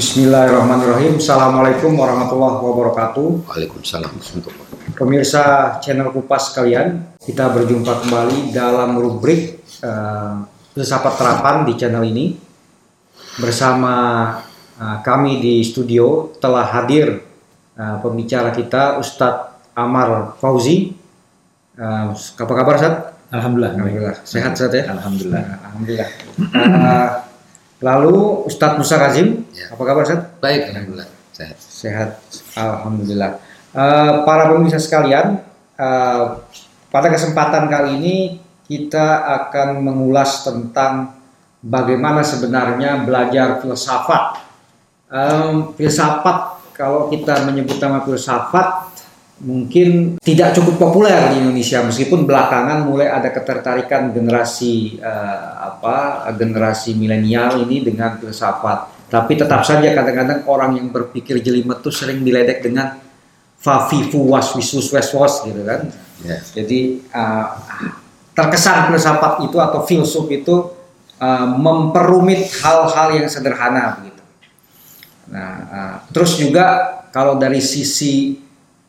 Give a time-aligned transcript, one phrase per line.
[0.00, 1.20] Bismillahirrahmanirrahim.
[1.20, 3.44] Assalamualaikum warahmatullahi wabarakatuh.
[3.52, 4.16] Waalaikumsalam
[4.96, 12.36] Pemirsa channel Kupas kalian, kita berjumpa kembali dalam rubrik uh, filsafat terapan di channel ini.
[13.40, 13.94] Bersama
[14.80, 17.20] uh, kami di studio telah hadir
[17.78, 20.92] uh, pembicara kita Ustadz Amar Fauzi.
[21.76, 23.32] Uh, apa kabar Ustadz?
[23.32, 23.72] Alhamdulillah.
[23.78, 24.16] Alhamdulillah.
[24.26, 24.84] Sehat Ustadz ya?
[24.90, 25.42] Alhamdulillah.
[25.64, 26.08] Alhamdulillah.
[26.50, 27.08] Uh,
[27.80, 29.72] Lalu Ustadz Musa Kazim, ya.
[29.72, 30.36] apa kabar Ustadz?
[30.36, 31.08] Baik, Alhamdulillah.
[31.32, 31.56] Sehat.
[31.56, 32.10] Sehat,
[32.52, 33.40] Alhamdulillah.
[33.72, 35.40] Uh, para pemirsa sekalian,
[35.80, 36.44] uh,
[36.92, 38.16] pada kesempatan kali ini
[38.70, 41.18] kita akan mengulas tentang
[41.58, 44.38] bagaimana sebenarnya belajar filsafat.
[45.10, 48.94] Um, filsafat, kalau kita menyebut nama filsafat,
[49.40, 56.92] mungkin tidak cukup populer di Indonesia meskipun belakangan mulai ada ketertarikan generasi uh, apa generasi
[56.92, 62.60] milenial ini dengan filsafat tapi tetap saja kadang-kadang orang yang berpikir jelimet itu sering diledek
[62.60, 63.00] dengan
[63.56, 65.88] fafifu was wisus was gitu kan
[66.20, 66.40] yeah.
[66.52, 67.46] jadi uh,
[68.34, 70.70] terkesan filsafat itu atau filsuf itu
[71.20, 74.22] uh, memperumit hal-hal yang sederhana begitu.
[75.30, 78.38] Nah uh, terus juga kalau dari sisi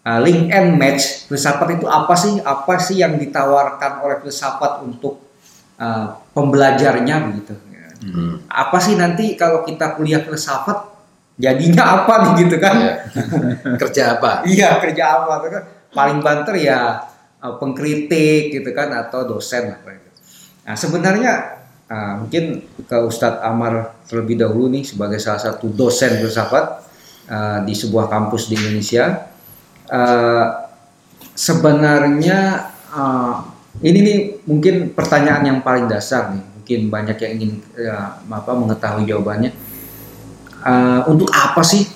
[0.06, 2.39] uh, link and match filsafat itu apa sih?
[2.42, 5.20] Apa sih yang ditawarkan oleh filsafat untuk
[5.78, 7.55] uh, pembelajarnya begitu?
[8.02, 8.42] Hmm.
[8.50, 10.89] apa sih nanti kalau kita kuliah filsafat
[11.38, 12.76] jadinya apa nih gitu kan?
[12.81, 12.98] Yeah.
[13.81, 14.42] kerja apa?
[14.50, 15.33] Iya kerja apa?
[15.94, 17.11] Paling banter ya
[17.42, 20.09] uh, pengkritik gitu kan atau dosen apa itu
[20.61, 21.61] nah sebenarnya
[21.92, 26.88] uh, mungkin ke Ustadz Amar terlebih dahulu nih sebagai salah satu dosen filsafat
[27.28, 29.27] uh, di sebuah kampus di Indonesia.
[29.92, 30.48] Uh,
[31.36, 33.43] sebenarnya uh,
[33.83, 39.04] ini nih mungkin pertanyaan yang paling dasar nih mungkin banyak yang ingin uh, apa mengetahui
[39.04, 39.52] jawabannya.
[40.61, 41.89] Uh, untuk apa sih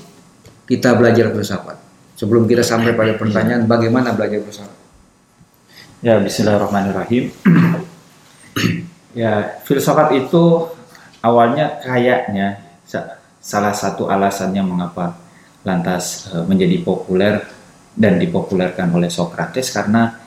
[0.65, 1.77] kita belajar filsafat?
[2.15, 4.84] Sebelum kita sampai pada pertanyaan bagaimana belajar filsafat
[6.01, 7.31] ya Bismillahirrahmanirrahim
[9.21, 10.71] ya filsafat itu
[11.23, 12.63] awalnya kayaknya
[13.39, 15.15] salah satu alasannya mengapa
[15.65, 17.41] lantas menjadi populer
[17.95, 20.25] dan dipopulerkan oleh Socrates karena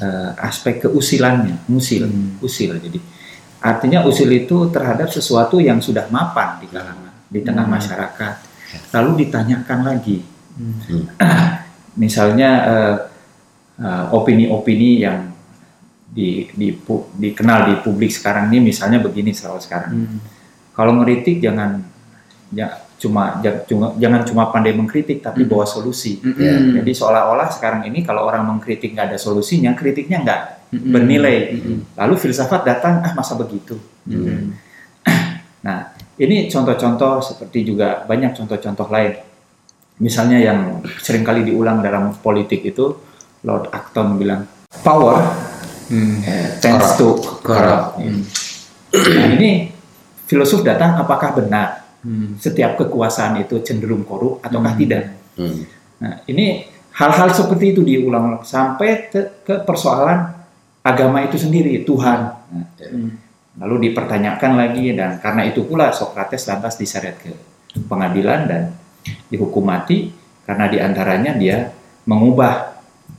[0.00, 2.44] uh, aspek keusilannya, musil, hmm.
[2.44, 2.76] usil.
[2.76, 3.00] Jadi
[3.64, 7.74] artinya usil itu terhadap sesuatu yang sudah mapan di kalangan, di tengah hmm.
[7.80, 8.34] masyarakat.
[8.92, 10.20] Lalu ditanyakan lagi,
[10.60, 11.16] hmm.
[12.02, 12.50] misalnya
[14.12, 15.18] opini-opini uh, yang
[16.08, 16.72] di, di,
[17.20, 19.92] dikenal di publik sekarang ini, misalnya begini selalu sekarang.
[19.92, 20.18] Hmm.
[20.72, 21.84] Kalau ngeritik jangan
[22.52, 23.44] ya, cuma
[24.00, 25.48] jangan cuma pandai mengkritik tapi mm.
[25.48, 26.20] bawa solusi.
[26.20, 26.72] Mm -hmm.
[26.80, 30.40] Jadi seolah-olah sekarang ini kalau orang mengkritik nggak ada solusinya, kritiknya nggak
[30.72, 30.92] mm -hmm.
[30.92, 31.36] bernilai.
[31.52, 31.78] Mm -hmm.
[31.96, 33.76] Lalu filsafat datang, ah masa begitu.
[34.08, 34.40] Mm -hmm.
[35.66, 39.20] nah ini contoh-contoh seperti juga banyak contoh-contoh lain.
[40.00, 42.96] Misalnya yang sering kali diulang dalam politik itu
[43.46, 44.44] Lord Acton bilang
[44.82, 45.22] power
[45.88, 46.18] mm.
[46.58, 47.14] tends to
[47.46, 48.02] corrupt.
[48.02, 48.22] Mm.
[48.90, 49.70] Nah ini
[50.26, 51.86] filosof datang apakah benar?
[52.06, 52.28] hmm.
[52.38, 54.80] setiap kekuasaan itu cenderung korup ataukah hmm.
[54.80, 55.02] tidak.
[55.34, 55.60] Hmm.
[55.98, 60.30] Nah, ini hal-hal seperti itu diulang sampai ke, ke persoalan
[60.86, 62.18] agama itu sendiri, Tuhan.
[62.30, 63.10] Nah, hmm.
[63.56, 67.32] Lalu dipertanyakan lagi dan karena itu pula Socrates lantas diseret ke
[67.88, 68.62] pengadilan dan
[69.32, 70.12] dihukum mati
[70.44, 71.72] karena di antaranya dia
[72.04, 72.75] mengubah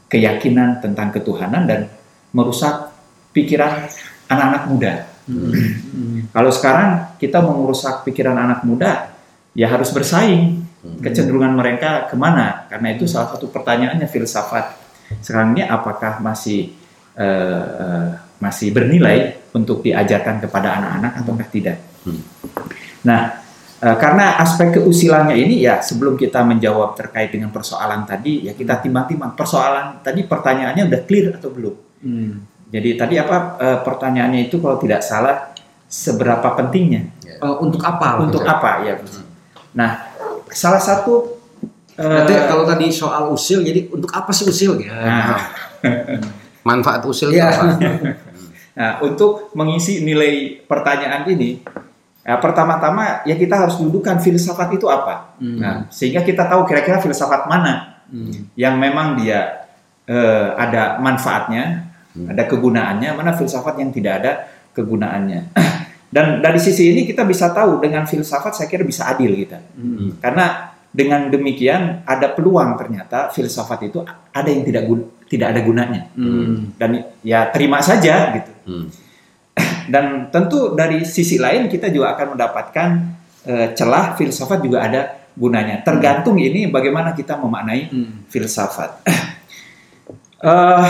[0.07, 1.91] keyakinan tentang ketuhanan dan
[2.31, 2.91] merusak
[3.35, 3.87] pikiran
[4.27, 4.93] anak-anak muda.
[5.27, 6.31] Hmm.
[6.31, 9.11] Kalau sekarang kita mengurusak pikiran anak muda,
[9.51, 10.63] ya harus bersaing.
[10.63, 10.99] Hmm.
[11.03, 12.67] Kecenderungan mereka ke mana?
[12.71, 14.79] Karena itu salah satu pertanyaannya filsafat.
[15.19, 16.75] Sekarang ini apakah masih
[17.15, 18.07] uh, uh,
[18.39, 21.77] masih bernilai untuk diajarkan kepada anak-anak ataukah tidak?
[22.07, 22.23] Hmm.
[23.03, 23.46] Nah, uh,
[23.77, 29.37] karena aspek keusilannya ini ya sebelum kita menjawab terkait dengan persoalan tadi, ya kita timbang-timbang
[29.37, 31.75] persoalan tadi pertanyaannya udah clear atau belum?
[32.01, 35.55] Hmm jadi tadi apa e, pertanyaannya itu kalau tidak salah
[35.87, 37.07] seberapa pentingnya?
[37.39, 38.19] Uh, untuk apa?
[38.19, 38.51] Untuk gitu?
[38.51, 38.99] apa ya?
[39.71, 40.11] Nah,
[40.51, 41.37] salah satu
[41.97, 44.77] Nanti uh, kalau tadi soal usil, jadi untuk apa sih usil?
[44.85, 44.93] Ya.
[44.93, 45.41] Nah,
[46.67, 47.49] manfaat usil ya.
[47.49, 47.73] apa?
[48.77, 51.65] nah, untuk mengisi nilai pertanyaan ini,
[52.27, 55.39] ya, pertama-tama ya kita harus dudukan filsafat itu apa.
[55.39, 55.57] Hmm.
[55.63, 58.51] Nah, sehingga kita tahu kira-kira filsafat mana hmm.
[58.59, 59.63] yang memang dia
[60.11, 62.27] uh, ada manfaatnya, hmm.
[62.35, 64.31] ada kegunaannya, mana filsafat yang tidak ada
[64.75, 65.55] kegunaannya.
[66.15, 69.59] Dan dari sisi ini kita bisa tahu dengan filsafat saya kira bisa adil kita.
[69.75, 70.19] Hmm.
[70.19, 73.99] Karena dengan demikian ada peluang ternyata filsafat itu
[74.31, 76.01] ada yang tidak gun- tidak ada gunanya.
[76.15, 76.75] Hmm.
[76.79, 78.51] Dan ya terima saja gitu.
[78.67, 78.87] Hmm.
[79.87, 82.89] Dan tentu dari sisi lain kita juga akan mendapatkan
[83.47, 85.01] eh, celah filsafat juga ada
[85.33, 85.79] gunanya.
[85.85, 88.27] Tergantung ini bagaimana kita memaknai Hmm.
[88.27, 88.91] filsafat.
[90.37, 90.85] Eh,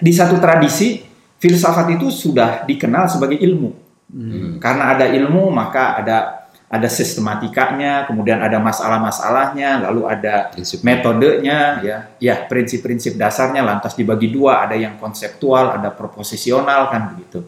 [0.00, 1.04] di satu tradisi
[1.36, 3.68] filsafat itu sudah dikenal sebagai ilmu.
[4.08, 4.56] Hmm.
[4.56, 6.40] Karena ada ilmu maka ada
[6.70, 10.86] ada sistematikanya, kemudian ada masalah-masalahnya, lalu ada Prinsip.
[10.86, 17.42] metodenya, ya, ya prinsip-prinsip dasarnya lantas dibagi dua, ada yang konseptual, ada proposisional kan begitu.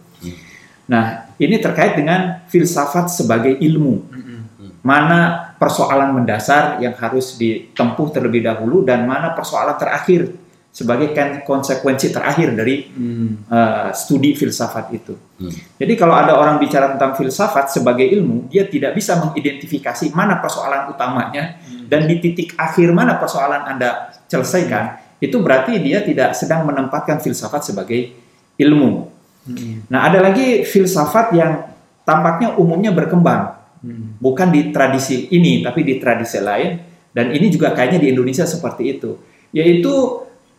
[0.86, 0.92] Hmm.
[0.92, 1.04] Nah,
[1.38, 3.94] ini terkait dengan filsafat sebagai ilmu.
[4.10, 4.40] Hmm.
[4.82, 10.34] Mana persoalan mendasar yang harus ditempuh terlebih dahulu dan mana persoalan terakhir
[10.72, 13.44] sebagai kan- konsekuensi terakhir dari Hmm.
[13.46, 15.14] eh, studi filsafat itu.
[15.38, 15.52] Hmm.
[15.52, 20.88] Jadi kalau ada orang bicara tentang filsafat sebagai ilmu, dia tidak bisa mengidentifikasi mana persoalan
[20.88, 21.60] utamanya
[21.92, 27.68] dan di titik akhir mana persoalan Anda selesaikan, itu berarti dia tidak sedang menempatkan filsafat
[27.68, 28.16] sebagai
[28.56, 29.11] ilmu.
[29.42, 29.82] Hmm.
[29.90, 31.66] Nah, ada lagi filsafat yang
[32.06, 34.14] tampaknya umumnya berkembang, Hmm.
[34.22, 36.78] bukan di tradisi ini tapi di tradisi lain
[37.10, 39.18] dan ini juga kayaknya di Indonesia seperti itu,
[39.50, 39.90] yaitu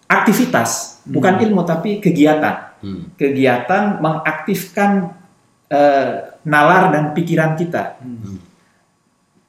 [0.03, 3.15] aktivitas, bukan ilmu tapi kegiatan Hmm.
[3.15, 5.15] kegiatan mengaktifkan
[5.71, 7.97] eh, nalar dan pikiran kita.
[8.03, 8.37] Hmm.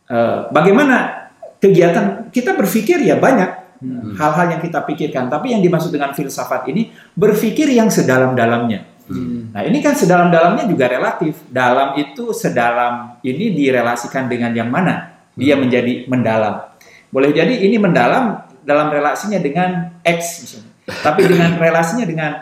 [0.05, 1.27] Eh, bagaimana
[1.59, 3.51] kegiatan kita berpikir ya banyak
[3.83, 4.15] Hmm.
[4.17, 8.94] hal-hal yang kita pikirkan, tapi yang dimaksud dengan filsafat ini berpikir yang sedalam-dalamnya.
[9.05, 9.53] Hmm.
[9.53, 11.45] Nah ini kan sedalam-dalamnya juga relatif.
[11.53, 15.13] Dalam itu sedalam ini direlasikan dengan yang mana?
[15.37, 16.73] Dia menjadi mendalam.
[17.13, 20.73] Boleh jadi ini mendalam dalam relasinya dengan X misalnya.
[20.89, 22.33] Tapi dengan relasinya dengan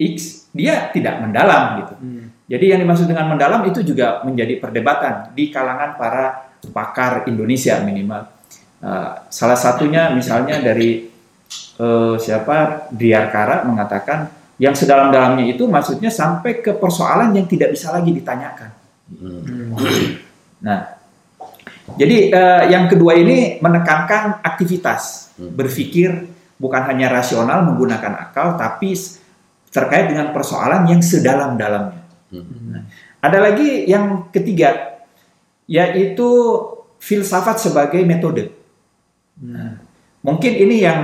[0.00, 1.94] X dia tidak mendalam gitu.
[2.00, 2.24] Hmm.
[2.48, 8.28] Jadi yang dimaksud dengan mendalam itu juga menjadi perdebatan di kalangan para pakar Indonesia minimal.
[8.82, 11.06] Uh, salah satunya misalnya dari
[11.78, 18.14] uh, siapa Diarkara mengatakan yang sedalam-dalamnya itu maksudnya sampai ke persoalan yang tidak bisa lagi
[18.14, 18.70] ditanyakan.
[19.10, 19.74] Hmm.
[20.62, 21.02] Nah,
[21.98, 25.50] jadi eh, yang kedua ini menekankan aktivitas, Hmm.
[25.56, 26.28] berpikir
[26.60, 28.94] bukan hanya rasional menggunakan akal, tapi
[29.72, 32.04] terkait dengan persoalan yang sedalam-dalamnya.
[32.30, 32.86] Hmm.
[33.18, 35.00] Ada lagi yang ketiga,
[35.66, 36.28] yaitu
[37.02, 38.54] filsafat sebagai metode.
[39.40, 39.80] Hmm.
[40.22, 41.00] Mungkin ini yang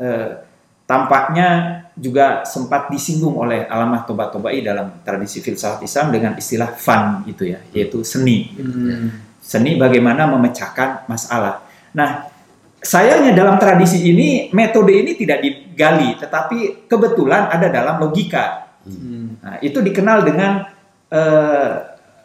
[0.00, 0.40] eh,
[0.88, 7.44] tampaknya juga sempat disinggung oleh Alamah Toba-Tobai dalam tradisi filsafat Islam dengan istilah fun gitu
[7.44, 8.48] ya, yaitu seni.
[8.56, 9.12] Hmm.
[9.42, 11.60] Seni bagaimana memecahkan masalah.
[11.92, 12.32] Nah,
[12.80, 18.72] sayangnya dalam tradisi ini metode ini tidak digali, tetapi kebetulan ada dalam logika.
[18.88, 19.36] Hmm.
[19.44, 20.64] Nah, itu dikenal dengan
[21.12, 21.72] eh,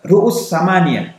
[0.08, 1.12] ruus samania.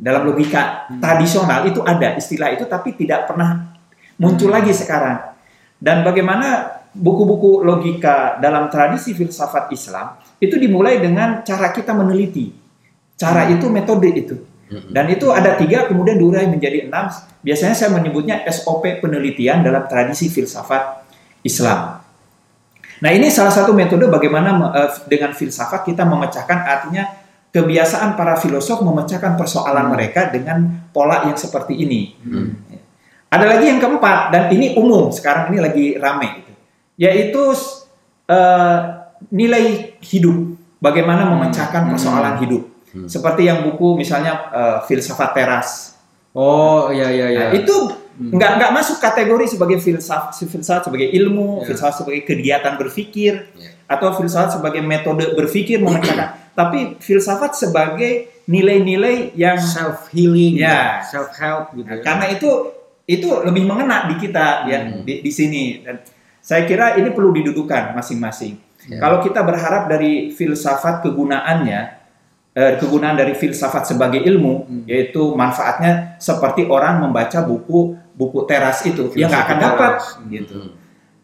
[0.00, 3.76] Dalam logika tradisional itu ada istilah itu, tapi tidak pernah
[4.16, 5.36] muncul lagi sekarang.
[5.76, 12.50] Dan bagaimana buku-buku logika dalam tradisi filsafat Islam itu dimulai dengan cara kita meneliti.
[13.14, 14.36] Cara itu metode itu.
[14.70, 14.90] Hmm.
[14.94, 17.10] Dan itu ada tiga, kemudian diurai menjadi enam.
[17.42, 21.04] Biasanya saya menyebutnya SOP penelitian dalam tradisi filsafat
[21.42, 22.00] Islam.
[23.00, 27.04] Nah ini salah satu metode bagaimana eh, dengan filsafat kita memecahkan artinya
[27.50, 32.14] kebiasaan para filosof memecahkan persoalan mereka dengan pola yang seperti ini.
[32.22, 32.50] Hmm.
[33.30, 36.49] Ada lagi yang keempat dan ini umum sekarang ini lagi rame gitu.
[37.00, 37.40] Yaitu
[38.28, 38.78] eh,
[39.32, 40.54] nilai hidup.
[40.80, 41.90] Bagaimana memecahkan Hmm.
[41.96, 42.62] persoalan hidup.
[42.92, 43.08] Hmm.
[43.08, 45.96] Seperti yang buku misalnya eh, filsafat teras.
[46.30, 47.40] Oh iya iya iya.
[47.48, 47.74] Nah, itu
[48.20, 48.36] Hmm.
[48.36, 51.72] nggak nggak masuk kategori sebagai filsafat, filsafat sebagai ilmu, Ya.
[51.72, 53.72] filsafat sebagai kegiatan berpikir, Ya.
[53.88, 56.36] atau filsafat sebagai metode berpikir memecahkan.
[56.58, 61.00] Tapi filsafat sebagai nilai-nilai yang self healing, Ya.
[61.02, 61.88] self help gitu.
[61.88, 62.04] Nah, ya.
[62.04, 62.50] karena itu
[63.08, 65.02] itu lebih mengena di kita ya Hmm.
[65.02, 65.98] di, di sini dan
[66.40, 68.56] saya kira ini perlu didudukan masing-masing.
[68.88, 68.98] Ya.
[68.98, 71.80] Kalau kita berharap dari filsafat kegunaannya
[72.50, 74.82] eh, kegunaan dari filsafat sebagai ilmu Hmm.
[74.88, 80.06] yaitu manfaatnya seperti orang membaca buku buku teras itu dia nggak akan Filsafat dapat teras.
[80.26, 80.58] gitu.
[80.58, 80.72] Hmm.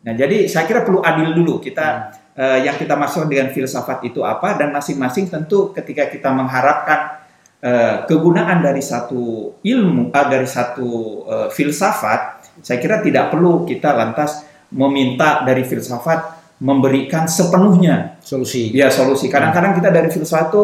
[0.06, 4.22] Nah jadi saya kira perlu adil dulu kita eh, yang kita maksud dengan filsafat itu
[4.22, 7.18] apa dan masing-masing tentu ketika kita mengharapkan
[7.58, 10.88] eh, kegunaan dari satu ilmu ah, dari satu
[11.26, 18.72] eh, filsafat saya kira tidak perlu kita lantas meminta dari filsafat memberikan sepenuhnya Solusi.
[18.72, 20.62] ya solusi kadang-kadang kita dari filsafat itu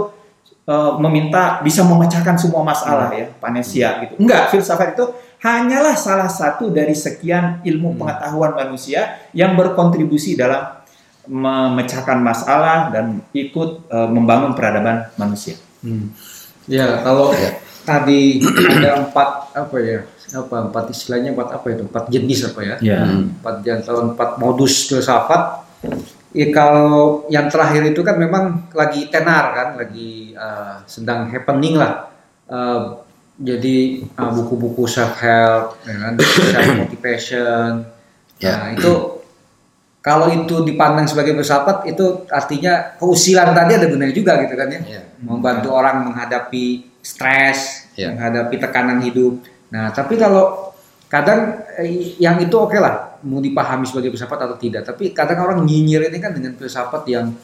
[0.65, 5.05] eh, meminta bisa memecahkan semua masalah ya panesia gitu enggak filsafat itu
[5.43, 7.99] hanyalah salah satu dari sekian ilmu Hmm.
[7.99, 10.81] pengetahuan manusia yang berkontribusi dalam
[11.27, 15.55] memecahkan masalah dan ikut eh, membangun peradaban manusia.
[15.83, 16.15] Hmm.
[16.71, 17.35] Ya, kalau
[17.83, 20.01] tadi ada empat apa ya?
[20.33, 21.83] Apa empat istilahnya empat apa itu?
[21.85, 22.77] Empat jenis apa ya?
[22.81, 23.01] Ya.
[23.05, 25.67] Empat atau empat modus filsafat.
[26.33, 32.09] Ya, kalau yang terakhir itu kan memang lagi tenar kan, lagi uh, sedang happening lah.
[32.49, 33.05] Uh,
[33.37, 37.85] jadi uh, buku-buku self help, ya kan, self motivation.
[38.41, 38.57] Ya.
[38.57, 38.93] Nah, itu
[40.03, 44.81] kalau itu dipandang sebagai filsafat itu artinya keusilan tadi ada benar juga gitu kan ya.
[44.89, 45.03] Ya.
[45.21, 48.15] Membantu orang menghadapi stres, Ya.
[48.15, 49.43] menghadapi tekanan hidup.
[49.69, 50.73] Nah, tapi kalau
[51.11, 55.61] kadang eh, yang itu oke lah mau dipahami sebagai filsafat atau tidak, tapi kadang orang
[55.67, 57.35] nyinyir ini kan dengan filsafat yang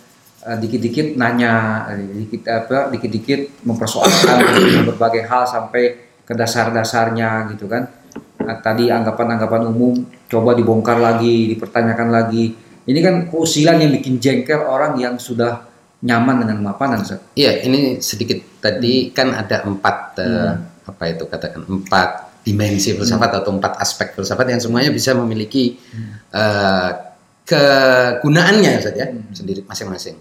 [0.47, 4.39] eh, dikit-dikit nanya, eh, dikit apa, dikit-dikit mempersoalkan
[4.89, 7.89] berbagai hal sampai ke dasar-dasarnya gitu kan.
[8.41, 9.93] Nah, tadi anggapan-anggapan umum
[10.25, 12.57] coba dibongkar lagi, dipertanyakan lagi.
[12.89, 15.68] Ini kan keusilan yang bikin jengkel orang yang sudah
[15.99, 17.03] nyaman dengan mapanan.
[17.03, 17.19] Ustaz.
[17.35, 20.89] Iya, ini sedikit tadi kan ada empat eh, Hmm.
[20.89, 25.77] apa itu katakan empat dimensi filsafat atau empat aspek filsafat yang semuanya bisa memiliki
[26.33, 26.91] eh,
[27.45, 29.33] kegunaannya Ustaz ya Hmm.
[29.35, 30.17] sendiri masing-masing.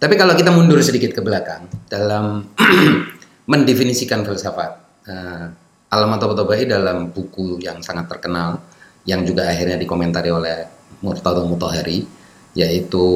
[0.00, 2.48] Tapi kalau kita mundur sedikit ke belakang dalam
[3.50, 4.72] mendefinisikan filsafat,
[5.10, 5.46] eh,
[5.90, 8.62] Alamat Tabatai dalam buku yang sangat terkenal
[9.10, 10.62] yang juga akhirnya dikomentari oleh
[11.02, 12.06] Murtado Mutahari
[12.54, 13.06] yaitu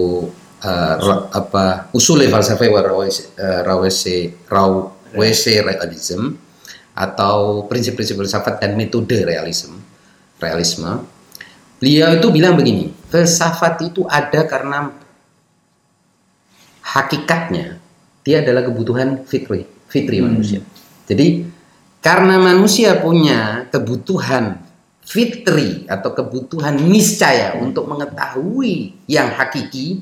[0.73, 4.16] ra- apa usul falsafah wa rawese eh, rawese
[4.49, 6.33] rawese realism
[6.94, 9.75] atau prinsip-prinsip filsafat dan metode realisme
[10.38, 11.02] realisme.
[11.83, 14.94] Beliau itu bilang begini filsafat itu ada karena
[16.85, 17.80] hakikatnya
[18.25, 20.33] dia adalah kebutuhan fitri fitri Hmm.
[20.33, 20.61] manusia.
[21.04, 21.44] Jadi
[22.00, 24.61] karena manusia punya kebutuhan
[25.04, 30.00] fitri atau kebutuhan niscaya untuk mengetahui yang hakiki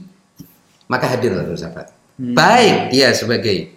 [0.86, 2.36] maka hadirlah filsafat Hmm.
[2.36, 3.72] baik dia sebagai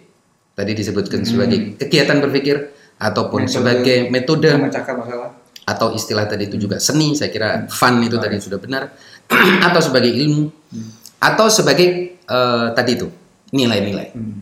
[0.52, 2.68] tadi disebutkan sebagai kegiatan berpikir
[3.00, 3.54] ataupun Metode.
[3.56, 5.30] sebagai metode memecahkan masalah.
[5.64, 8.92] atau istilah tadi itu juga seni saya kira fun itu tadi sudah benar.
[9.66, 10.46] Atau sebagai ilmu.
[11.18, 13.10] Atau sebagai eh, tadi itu
[13.50, 14.14] nilai-nilai.
[14.14, 14.38] Hmm.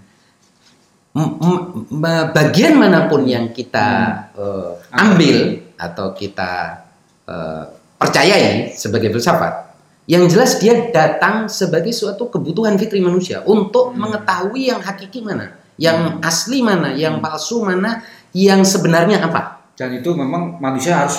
[2.35, 3.88] Bagian mana pun yang kita
[4.37, 6.83] eh, ambil atau kita
[7.25, 7.64] eh,
[7.97, 9.63] percayai sebagai filsafat
[10.04, 16.20] yang jelas dia datang sebagai suatu kebutuhan fitri manusia untuk mengetahui yang hakiki mana yang
[16.20, 18.04] asli mana yang palsu mana
[18.37, 21.18] yang sebenarnya apa Dan itu memang manusia harus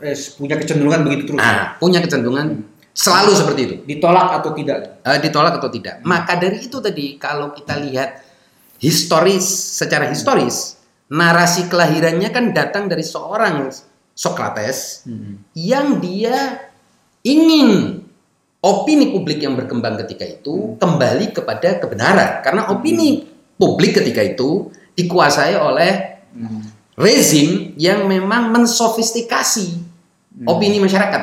[0.00, 1.36] eh, punya kecenderungan begitu terus.
[1.36, 2.64] Nah, punya kecenderungan
[2.96, 3.74] selalu seperti itu.
[3.84, 5.04] Ditolak atau tidak.
[5.04, 6.00] Eh, ditolak atau tidak.
[6.00, 8.24] Maka dari itu tadi kalau kita lihat
[8.80, 9.44] historis
[9.76, 10.80] secara historis,
[11.12, 13.68] narasi kelahirannya kan datang dari seorang
[14.16, 15.04] Socrates
[15.56, 16.60] yang dia
[17.24, 17.99] ingin
[18.60, 22.44] opini publik yang berkembang ketika itu kembali kepada kebenaran.
[22.44, 23.24] Karena opini
[23.56, 26.20] publik ketika itu dikuasai oleh
[26.96, 29.80] rezim yang memang mensofistikasi
[30.44, 31.20] opini masyarakat.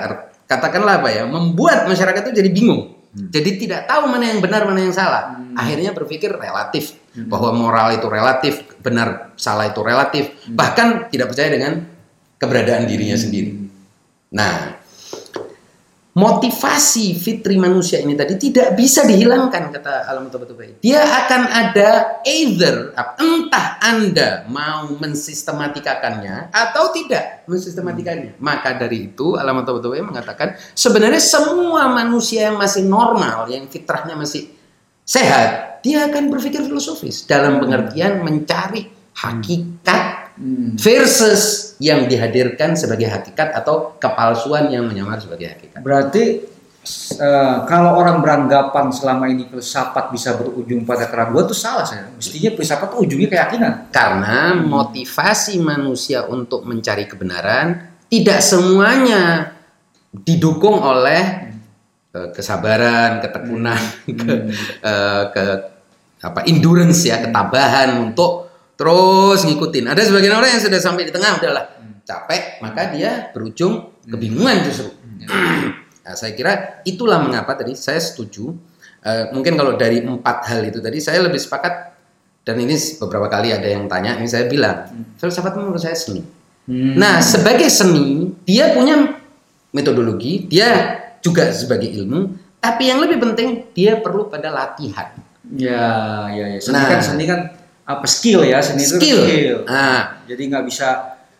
[0.48, 2.98] Katakanlah apa ya, membuat masyarakat itu jadi bingung.
[3.17, 5.41] Jadi tidak tahu mana yang benar, mana yang salah.
[5.58, 6.94] Akhirnya berpikir relatif
[7.25, 11.82] bahwa moral itu relatif, benar salah itu relatif, bahkan tidak percaya dengan
[12.38, 13.58] keberadaan dirinya sendiri.
[14.29, 14.77] Nah,
[16.18, 20.82] motivasi fitri manusia ini tadi tidak bisa dihilangkan kata Alam Tabatai.
[20.82, 21.90] Dia akan ada
[22.26, 28.42] either entah Anda mau mensistematikakannya atau tidak mensistematikannya.
[28.42, 34.50] Maka dari itu Alam Tabatai mengatakan sebenarnya semua manusia yang masih normal, yang fitrahnya masih
[35.06, 40.17] sehat, dia akan berpikir filosofis dalam pengertian mencari hakikat
[40.77, 45.82] versus yang dihadirkan sebagai hakikat atau kepalsuan yang menyamar sebagai hakikat.
[45.82, 46.46] Berarti
[47.17, 52.10] eh, kalau orang beranggapan selama ini filsafat bisa berujung pada keraguan itu salah saya.
[52.13, 53.74] Mestinya filsafat itu ujungnya keyakinan.
[53.89, 59.53] Karena motivasi manusia untuk mencari kebenaran tidak semuanya
[60.13, 61.50] didukung oleh
[62.13, 64.34] eh, kesabaran, ketekunan, ke,
[64.86, 65.46] eh, ke
[66.17, 68.47] apa endurance ya, ketabahan untuk
[68.78, 69.90] terus ngikutin.
[69.90, 71.66] Ada sebagian orang yang sudah sampai di tengah udahlah
[72.06, 74.90] capek, maka dia berujung kebingungan justru.
[76.08, 78.56] Nah, saya kira itulah mengapa tadi saya setuju.
[79.04, 82.00] Eh, mungkin kalau dari empat hal itu tadi saya lebih sepakat
[82.48, 84.88] dan ini beberapa kali ada yang tanya, ini saya bilang
[85.20, 86.24] filsafat menurut saya seni.
[86.72, 89.20] Nah sebagai seni dia punya
[89.76, 95.12] metodologi, dia juga sebagai ilmu, tapi yang lebih penting dia perlu pada latihan.
[95.60, 96.60] Ya, ya, ya.
[96.64, 96.88] Seni Nah.
[96.88, 97.40] kan seni kan
[97.88, 99.20] apa skill ya seni itu Skill.
[99.24, 99.58] skill.
[99.63, 100.20] Nah.
[100.27, 100.88] Jadi nggak bisa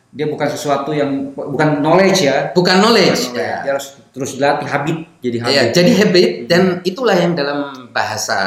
[0.08, 2.56] dia bukan sesuatu yang bukan knowledge ya.
[2.56, 3.20] Bukan knowledge.
[3.30, 3.64] Bukan knowledge.
[3.68, 5.54] Dia harus terus dilatih habit jadi habit.
[5.54, 8.40] Ya, jadi habit dan itulah yang dalam bahasa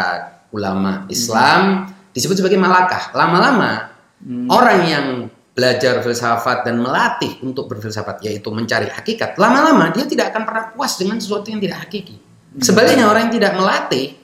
[0.50, 3.12] ulama Islam disebut sebagai malakah.
[3.12, 4.52] Lama-lama Hmm.
[4.52, 5.06] orang yang
[5.56, 11.00] belajar filsafat dan melatih untuk berfilsafat yaitu mencari hakikat, lama-lama dia tidak akan pernah puas
[11.00, 12.20] dengan sesuatu yang tidak hakiki.
[12.60, 14.20] Sebaliknya orang yang tidak melatih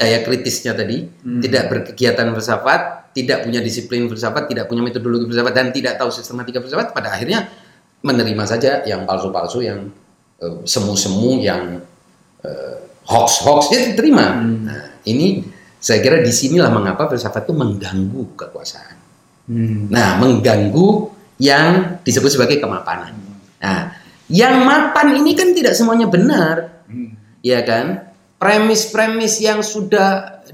[0.00, 1.44] daya kritisnya tadi, Hmm.
[1.44, 6.58] tidak berkegiatan filsafat, tidak punya disiplin filsafat, tidak punya metodologi filsafat dan tidak tahu sistematika
[6.58, 7.46] filsafat pada akhirnya
[8.04, 9.88] menerima saja yang palsu-palsu yang
[10.42, 11.78] eh, semu-semu yang
[12.42, 14.26] eh, hoax-hoax dia diterima.
[14.34, 14.66] Hmm.
[14.66, 15.46] Nah, ini
[15.78, 18.96] saya kira di sinilah mengapa filsafat itu mengganggu kekuasaan.
[19.46, 19.88] Hmm.
[19.88, 20.88] Nah, mengganggu
[21.38, 23.14] yang disebut sebagai kemapanan.
[23.62, 23.94] Nah,
[24.32, 27.16] yang mapan ini kan tidak semuanya benar, Hmm.
[27.40, 28.12] ya kan?
[28.36, 30.44] Premis-premis yang sudah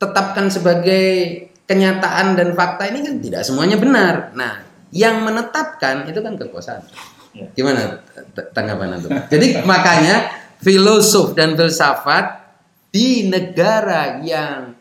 [0.00, 1.04] ditetapkan sebagai
[1.68, 4.32] kenyataan dan fakta ini kan tidak semuanya benar.
[4.32, 4.64] Nah,
[4.96, 6.88] yang menetapkan itu kan kekuasaan.
[7.36, 7.44] Ya.
[7.52, 8.00] Gimana
[8.56, 9.12] tanggapan Antum?
[9.28, 12.48] Jadi makanya filosof dan filsafat
[12.88, 14.72] di negara yang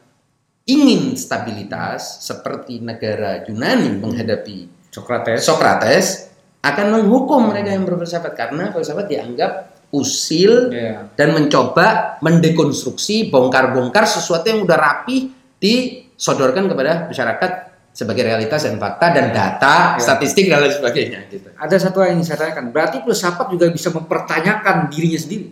[0.64, 5.44] ingin stabilitas seperti negara Yunani menghadapi Socrates.
[5.44, 6.32] Socrates
[6.64, 11.10] akan menghukum mereka yang berfilsafat karena filsafat dianggap usil Iya.
[11.18, 17.52] dan mencoba mendekonstruksi bongkar-bongkar sesuatu yang udah rapi disodorkan kepada masyarakat
[17.90, 20.02] sebagai realitas dan fakta dan data, Ya.
[20.02, 21.50] statistik dan lain sebagainya gitu.
[21.58, 22.70] Ada satu hal yang ingin saya tanyakan.
[22.70, 25.48] Berarti filsafat juga bisa mempertanyakan dirinya sendiri.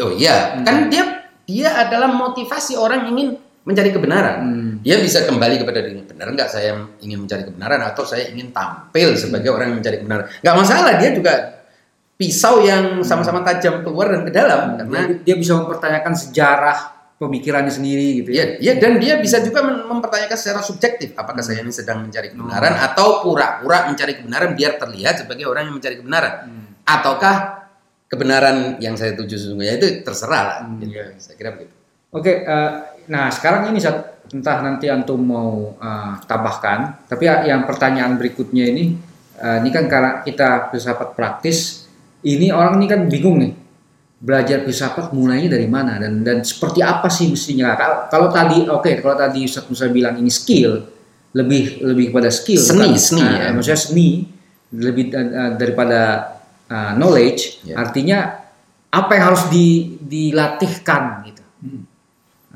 [0.00, 0.64] Oh iya, Hmm.
[0.64, 1.04] kan dia
[1.46, 4.36] dia adalah motivasi orang ingin mencari kebenaran.
[4.46, 4.72] Hmm.
[4.82, 9.18] Dia bisa kembali kepada dirinya benar nggak saya ingin mencari kebenaran atau saya ingin tampil
[9.18, 10.26] sebagai orang yang mencari kebenaran.
[10.42, 11.34] Nggak masalah dia juga
[12.16, 16.78] pisau yang sama-sama tajam keluar dan ke dalam karena Dia, dia bisa mempertanyakan sejarah
[17.16, 18.56] pemikirannya sendiri gitu ya.
[18.60, 22.76] ya, dan dia bisa juga mem- mempertanyakan secara subjektif apakah saya ini sedang mencari kebenaran
[22.76, 26.66] atau pura-pura mencari kebenaran biar terlihat sebagai orang yang mencari kebenaran Hmm.
[26.84, 27.36] ataukah
[28.06, 30.58] kebenaran yang saya tuju sesungguhnya itu terserah lah.
[30.62, 30.94] Hmm, gitu.
[30.94, 31.10] iya.
[31.18, 31.74] Saya kira begitu.
[32.12, 32.70] Oke, eh,
[33.08, 33.80] nah sekarang ini
[34.26, 38.94] entah nanti antum mau eh, tambahkan, tapi ya- yang pertanyaan berikutnya ini,
[39.36, 41.85] eh, ini kan karena kita filsafat praktis,
[42.26, 43.52] ini orang ini kan bingung nih,
[44.18, 47.78] belajar filsafat mulainya dari mana dan dan seperti apa sih mestinya?
[47.78, 50.82] Kalau, kalau tadi, oke, kalau tadi Ustaz Musa bilang ini skill,
[51.32, 53.48] lebih lebih kepada skill, Seni, bukan- seni, eh, ya.
[53.54, 54.08] maksudnya seni
[54.74, 56.00] lebih eh, daripada
[56.66, 57.78] eh, knowledge, Ya.
[57.78, 58.18] artinya
[58.90, 61.42] apa yang harus di- dilatihkan gitu.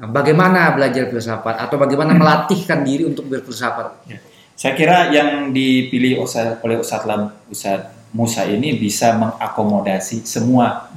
[0.00, 4.09] Bagaimana belajar filsafat atau bagaimana melatihkan diri untuk berfilsafat?
[4.56, 10.90] Saya kira yang dipilih Ustaz- oleh Ustadz Lam, Ustadz Musa ini bisa mengakomodasi semua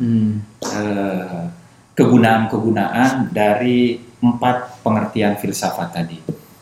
[0.65, 1.43] eh,
[1.93, 6.17] kegunaan-kegunaan dari empat pengertian filsafat tadi.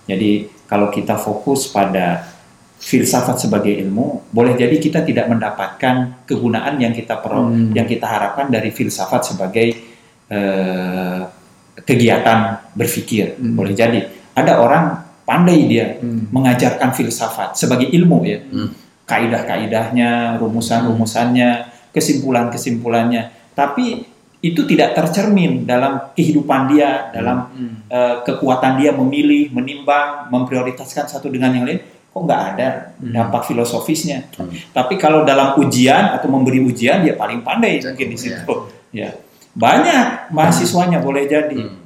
[0.10, 0.32] Jadi
[0.68, 2.26] kalau kita fokus pada
[2.82, 7.72] filsafat sebagai ilmu, boleh jadi kita tidak mendapatkan kegunaan yang kita perlu, Hmm.
[7.78, 9.68] yang kita harapkan dari filsafat sebagai
[10.32, 11.22] eh,
[11.84, 13.36] kegiatan berpikir.
[13.36, 13.52] Hmm.
[13.56, 16.32] Boleh jadi ada orang pandai dia Hmm.
[16.32, 18.72] mengajarkan filsafat sebagai ilmu ya, Hmm.
[19.12, 24.08] Kaidah-kaidahnya, rumusan-rumusannya, kesimpulan-kesimpulannya, tapi
[24.42, 27.76] itu tidak tercermin dalam kehidupan dia, dalam Hmm.
[27.92, 31.78] eh, kekuatan dia memilih, menimbang, memprioritaskan satu dengan yang lain,
[32.10, 33.12] kok nggak ada Hmm.
[33.14, 34.32] dampak filosofisnya.
[34.40, 34.50] Hmm.
[34.74, 38.24] Tapi kalau dalam ujian atau memberi ujian, dia paling pandai mungkin di ya.
[38.24, 38.56] situ.
[38.92, 39.10] Ya,
[39.54, 41.78] banyak mahasiswanya boleh jadi Hmm.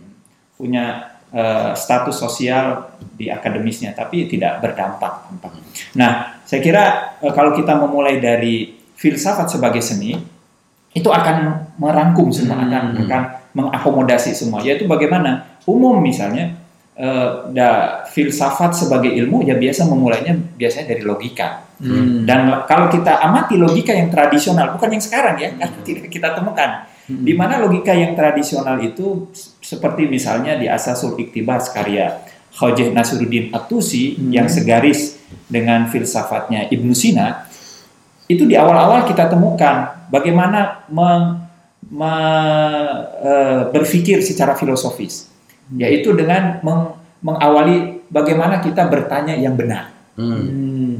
[0.56, 5.32] punya eh, status sosial di akademisnya, tapi tidak berdampak.
[5.32, 5.52] dampak.
[5.98, 6.84] Nah, saya kira
[7.22, 10.16] eh, kalau kita memulai dari filsafat sebagai seni,
[10.96, 12.72] itu akan merangkum semua, Hmm.
[12.72, 14.64] akan akan mengakomodasi semua.
[14.64, 16.56] Yaitu bagaimana umum misalnya
[16.96, 21.68] eh, da, filsafat sebagai ilmu ya biasa memulainya biasanya dari logika.
[21.76, 22.24] Hmm.
[22.24, 26.88] Dan kalau kita amati logika yang tradisional, bukan yang sekarang ya, karena tidak kita temukan.
[27.06, 27.22] Hmm.
[27.28, 29.28] Di mana logika yang tradisional itu
[29.66, 32.22] seperti misalnya di Asasul Iktibas karya
[32.54, 34.30] Khojeh Nasruddin At-Tusi Hmm.
[34.30, 35.18] yang segaris
[35.50, 37.50] dengan filsafatnya Ibnu Sina,
[38.30, 41.42] itu di awal-awal kita temukan bagaimana meng-
[41.90, 45.28] me- eh, berpikir secara filosofis,
[45.74, 46.94] yaitu dengan meng-
[47.26, 49.90] mengawali bagaimana kita bertanya yang benar.
[50.14, 50.32] Hmm.
[50.46, 50.94] Hmm.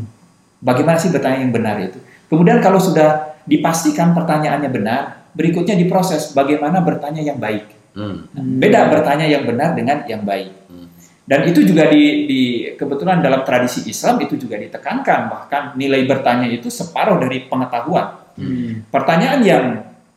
[0.60, 2.02] Bagaimana sih bertanya yang benar itu?
[2.28, 5.02] Kemudian kalau sudah dipastikan pertanyaannya benar,
[5.38, 7.75] berikutnya diproses bagaimana bertanya yang baik.
[7.96, 8.28] Hmm.
[8.60, 10.52] Beda bertanya yang benar dengan yang baik.
[10.68, 10.88] Hmm.
[11.26, 12.42] Dan itu juga di, di
[12.76, 18.36] kebetulan dalam tradisi Islam itu juga ditekankan bahkan nilai bertanya itu separuh dari pengetahuan.
[18.36, 18.84] Hmm.
[18.92, 19.66] Pertanyaan yang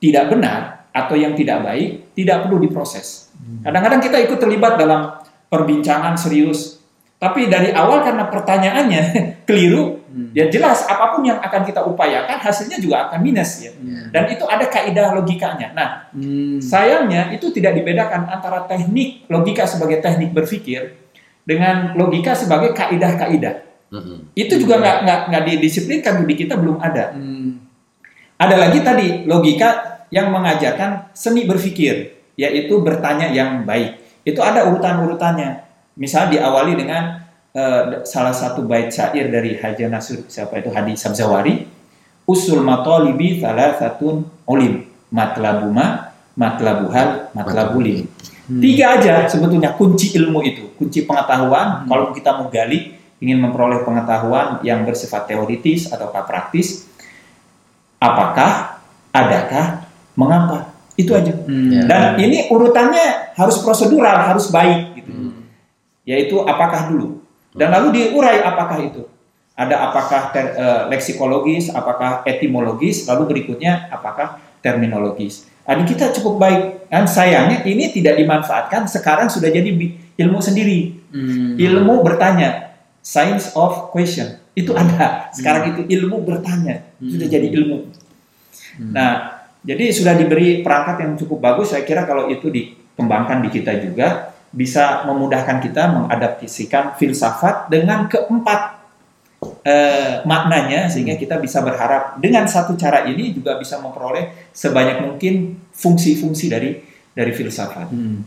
[0.02, 3.30] tidak benar atau yang tidak baik tidak perlu diproses.
[3.62, 6.77] Kadang-kadang kita ikut terlibat dalam perbincangan serius
[7.18, 9.02] Tapi dari awal karena pertanyaannya
[9.48, 10.32] keliru, Hmm.
[10.32, 13.70] ya jelas apa pun yang akan kita upayakan hasilnya juga akan minus ya.
[13.76, 14.08] Hmm.
[14.08, 15.76] Dan itu ada kaidah logikanya.
[15.76, 16.56] Nah, Hmm.
[16.64, 20.96] sayangnya itu tidak dibedakan antara teknik logika sebagai teknik berpikir
[21.44, 23.68] dengan logika sebagai kaidah-kaidah.
[23.88, 24.32] Mm-mm.
[24.36, 27.12] Itu juga nggak nggak nggak didisiplinkan di kita belum ada.
[27.12, 27.68] Hmm.
[28.40, 34.00] Ada lagi tadi logika yang mengajarkan seni berpikir, yaitu bertanya yang baik.
[34.24, 35.67] Itu ada urutan-urutannya.
[35.98, 41.66] Misal diawali dengan eh, salah satu bait syair dari Haja Nasir siapa itu Hadi Sabzawari,
[42.22, 48.06] usul matalibi thalathatun ulim, matlabuma, matlabuhal, matlabulim.
[48.48, 48.62] Hmm.
[48.62, 51.84] Tiga aja sebetulnya kunci ilmu itu, kunci pengetahuan.
[51.84, 56.86] Kalau kita mau gali, ingin memperoleh pengetahuan yang bersifat teoritis ataukah praktis,
[57.98, 58.80] apakah,
[59.10, 59.84] adakah,
[60.14, 61.34] mengapa, itu aja.
[61.44, 61.74] Hmm.
[61.74, 61.82] Ya.
[61.90, 65.10] Dan ini urutannya harus prosedural, harus baik, gitu.
[66.08, 66.16] Hmm.
[66.16, 67.20] Yaitu apakah dulu,
[67.52, 69.04] dan lalu diurai apakah itu.
[69.58, 75.44] Ada apakah ter- eh, leksikologis, apakah etimologis, lalu berikutnya apakah terminologis.
[75.68, 76.62] Ini kita cukup baik.
[76.88, 78.88] Dan sayangnya ini tidak dimanfaatkan.
[78.88, 79.68] Sekarang sudah jadi
[80.16, 80.96] ilmu sendiri.
[81.12, 81.60] Hmm.
[81.60, 82.72] Ilmu bertanya,
[83.04, 84.40] science of question.
[84.56, 85.28] Itu ada.
[85.36, 86.88] Sekarang itu ilmu bertanya.
[86.96, 87.34] Sudah Hmm.
[87.36, 87.78] jadi ilmu.
[88.80, 88.90] Hmm.
[88.96, 91.76] Nah, jadi sudah diberi perangkat yang cukup bagus.
[91.76, 98.60] Saya kira kalau itu dikembangkan di kita juga bisa memudahkan kita mengadaptasikan filsafat dengan keempat
[99.62, 105.60] eh, maknanya sehingga kita bisa berharap dengan satu cara ini juga bisa memperoleh sebanyak mungkin
[105.70, 106.80] fungsi-fungsi dari
[107.12, 107.92] dari filsafat.
[107.92, 108.24] Hmm.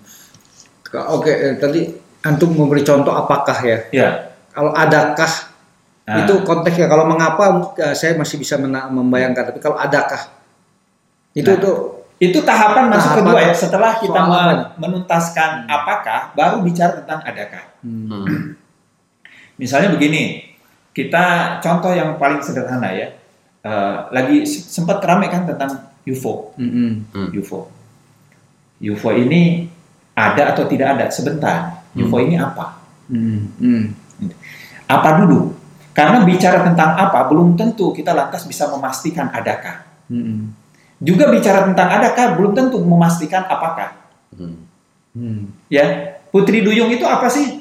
[0.92, 1.88] Oke, eh, tadi
[2.22, 3.78] antum memberi contoh apakah ya?
[3.90, 4.10] Ya.
[4.52, 5.52] Kalau adakah
[6.02, 10.34] Nah, itu konteksnya kalau mengapa eh, saya masih bisa membayangkan tapi kalau adakah
[11.38, 13.54] itu Nah, tuh itu tahapan masuk Tahapan kedua ya.
[13.58, 14.68] Setelah kita soal apa me- nih?
[14.78, 15.74] menuntaskan Hmm.
[15.74, 17.64] apakah, baru bicara tentang adakah.
[17.82, 18.06] hmm.
[18.06, 18.44] Hmm.
[19.62, 20.54] Misalnya begini,
[20.94, 23.18] kita contoh yang paling sederhana ya.
[23.62, 26.54] Eh, lagi sempat ramai kan tentang UFO.
[26.58, 27.06] Hmm.
[27.34, 27.70] UFO.
[28.82, 29.70] UFO ini
[30.14, 31.06] ada atau tidak ada?
[31.10, 31.86] Sebentar.
[31.94, 32.78] UFO ini apa?
[33.10, 33.50] Hmm.
[33.58, 33.98] Hmm.
[34.86, 35.58] Apa dulu?
[35.92, 39.86] Karena bicara tentang apa belum tentu kita lantas bisa memastikan adakah.
[40.10, 40.54] Hmm.
[41.02, 43.98] Juga bicara tentang adakah belum tentu memastikan apakah.
[44.38, 44.70] Hmm.
[45.18, 45.50] Hmm.
[45.68, 47.60] Ya, Putri Duyung itu apa sih?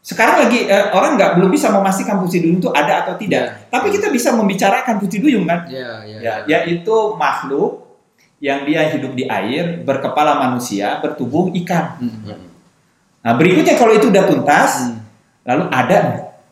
[0.00, 3.72] Sekarang lagi eh, orang nggak belum bisa memastikan Putri Duyung itu ada atau tidak.
[3.72, 5.64] Tapi kita bisa membicarakan Putri Duyung kan?
[5.72, 6.18] Ya, ya.
[6.20, 7.90] Ya, yaitu makhluk
[8.40, 12.00] yang dia hidup di air, berkepala manusia, bertubuh ikan.
[12.00, 12.48] Hmm.
[13.20, 15.04] Nah, berikutnya kalau itu udah tuntas, Hmm.
[15.44, 16.00] lalu ada.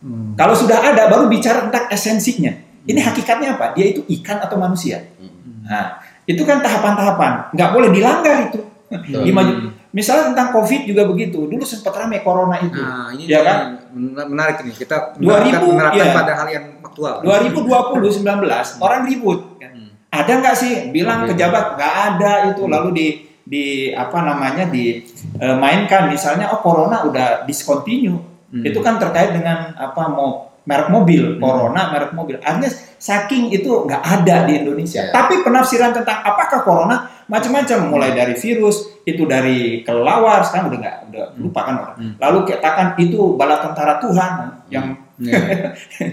[0.04, 0.36] Hmm.
[0.36, 2.52] Kalau sudah ada, baru bicara tentang esensinya.
[2.84, 3.72] Ini hakikatnya apa?
[3.72, 5.00] Dia itu ikan atau manusia?
[5.16, 5.37] Hmm.
[5.68, 5.84] Nah,
[6.24, 7.52] itu kan tahapan-tahapan.
[7.52, 8.60] Nggak boleh dilanggar itu.
[8.88, 9.22] Betul.
[9.22, 11.44] Dimaju- Misalnya tentang COVID juga begitu.
[11.44, 12.76] Dulu sempat ramai corona itu.
[12.76, 13.88] Nah, ini Ya kan?
[13.90, 16.12] men- menarik nih kita 2000, menerapkan ya.
[16.12, 17.20] pada hal yang aktual.
[17.20, 19.56] 2020 19 orang ribut.
[19.56, 19.72] kan.
[19.72, 19.88] Hmm.
[20.08, 21.32] Ada nggak sih bilang Oke.
[21.32, 23.06] pejabat nggak ada itu lalu di
[23.42, 28.64] di apa namanya dimainkan misalnya oh corona udah discontinue Hmm.
[28.64, 31.38] itu kan terkait dengan apa mau merek mobil Hmm.
[31.38, 35.14] corona merek mobil artinya saking itu nggak ada di Indonesia Ya.
[35.14, 40.96] tapi penafsiran tentang apakah corona macam-macam mulai dari virus itu dari kelelawar sekarang udah nggak
[41.08, 42.12] udah lupa kan orang Hmm.
[42.18, 44.30] lalu katakan itu bala tentara Tuhan
[44.68, 44.86] yang
[45.18, 45.34] Ya.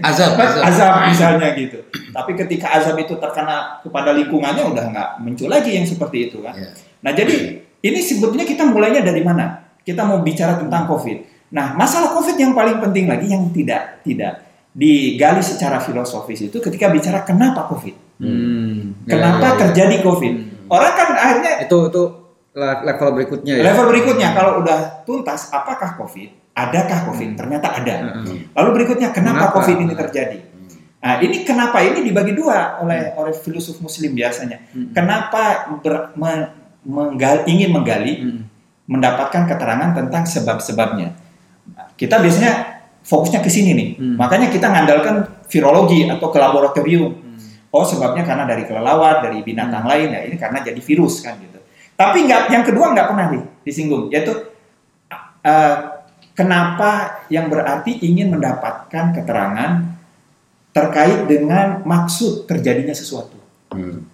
[0.02, 0.66] Azab, azab.
[0.66, 1.78] azab misalnya gitu.
[2.10, 6.50] Tapi ketika azab itu terkena kepada lingkungannya udah nggak muncul lagi yang seperti itu kan.
[6.58, 6.74] Ya.
[7.06, 7.54] Nah jadi
[7.86, 9.62] ini sebetulnya kita mulainya dari mana?
[9.86, 11.22] Kita mau bicara tentang COVID.
[11.54, 14.42] Nah masalah COVID yang paling penting lagi yang tidak tidak
[14.76, 18.92] digali secara filosofis itu ketika bicara kenapa COVID, Hmm.
[19.04, 19.58] Ya, kenapa ya, ya.
[19.64, 20.34] terjadi COVID.
[20.34, 20.68] Hmm.
[20.68, 22.02] Orang kan akhirnya Itu itu
[22.52, 23.64] le- level berikutnya ya.
[23.66, 27.28] level berikutnya kalau udah tuntas apakah COVID, adakah COVID?
[27.32, 27.38] Hmm.
[27.38, 27.94] Ternyata ada.
[28.20, 28.52] Hmm.
[28.52, 29.56] Lalu berikutnya kenapa, Kenapa?
[29.58, 30.38] COVID ini terjadi?
[30.44, 30.68] Hmm.
[30.98, 34.60] Nah, ini kenapa ini dibagi dua oleh oleh filsuf muslim biasanya.
[34.72, 34.92] Hmm.
[34.92, 35.42] Kenapa
[35.80, 36.52] ber- me-
[36.84, 38.40] menggal- ingin menggali Hmm.
[38.86, 41.16] mendapatkan keterangan tentang sebab-sebabnya.
[41.96, 42.75] Kita biasanya
[43.06, 43.88] fokusnya ke sini nih.
[43.96, 44.14] Hmm.
[44.18, 47.14] Makanya kita ngandalkan virologi atau ke laboratorium.
[47.14, 47.38] Hmm.
[47.70, 51.62] Oh, sebabnya karena dari kelelawar, dari binatang lain ya ini karena jadi virus kan gitu.
[51.94, 54.34] Tapi nggak yang kedua nggak pernah nih disinggung yaitu
[55.40, 55.76] eh,
[56.36, 59.96] kenapa yang berarti ingin mendapatkan keterangan
[60.76, 63.40] terkait dengan maksud terjadinya sesuatu.
[63.72, 64.04] Hmm.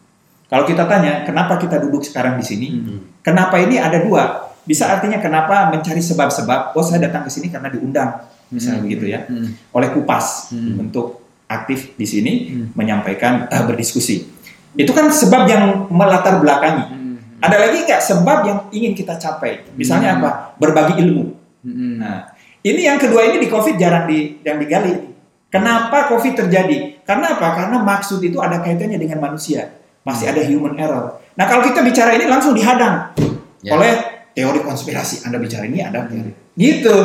[0.46, 2.68] Kalau kita tanya, kenapa kita duduk sekarang di sini?
[2.70, 3.00] Hmm.
[3.24, 4.52] Kenapa ini ada dua?
[4.62, 6.78] Bisa artinya kenapa mencari sebab-sebab?
[6.78, 8.86] Oh, saya datang ke sini karena diundang, misalnya Hmm.
[8.86, 9.48] begitu ya, Hmm.
[9.72, 10.78] oleh Kupas Hmm.
[10.78, 12.66] untuk aktif di sini Hmm.
[12.76, 14.28] menyampaikan eh, berdiskusi.
[14.72, 16.84] Itu kan sebab yang melatar belakangi.
[16.88, 17.16] Hmm.
[17.42, 19.64] Ada lagi nggak sebab yang ingin kita capai?
[19.74, 20.18] Misalnya Hmm.
[20.22, 20.30] apa?
[20.60, 21.24] Berbagi ilmu.
[21.62, 22.02] Mm-mm.
[22.02, 22.26] Nah,
[22.62, 25.14] ini yang kedua ini di COVID jarang di yang digali.
[25.46, 27.04] Kenapa COVID terjadi?
[27.06, 27.54] Karena apa?
[27.54, 29.70] Karena maksud itu ada kaitannya dengan manusia.
[30.02, 31.22] Masih ada human error.
[31.38, 33.14] Nah, kalau kita bicara ini langsung dihadang
[33.62, 33.78] Ya.
[33.78, 33.94] oleh
[34.34, 35.22] teori konspirasi.
[35.22, 36.34] Anda bicara ini ada teori.
[36.52, 36.96] Gitu.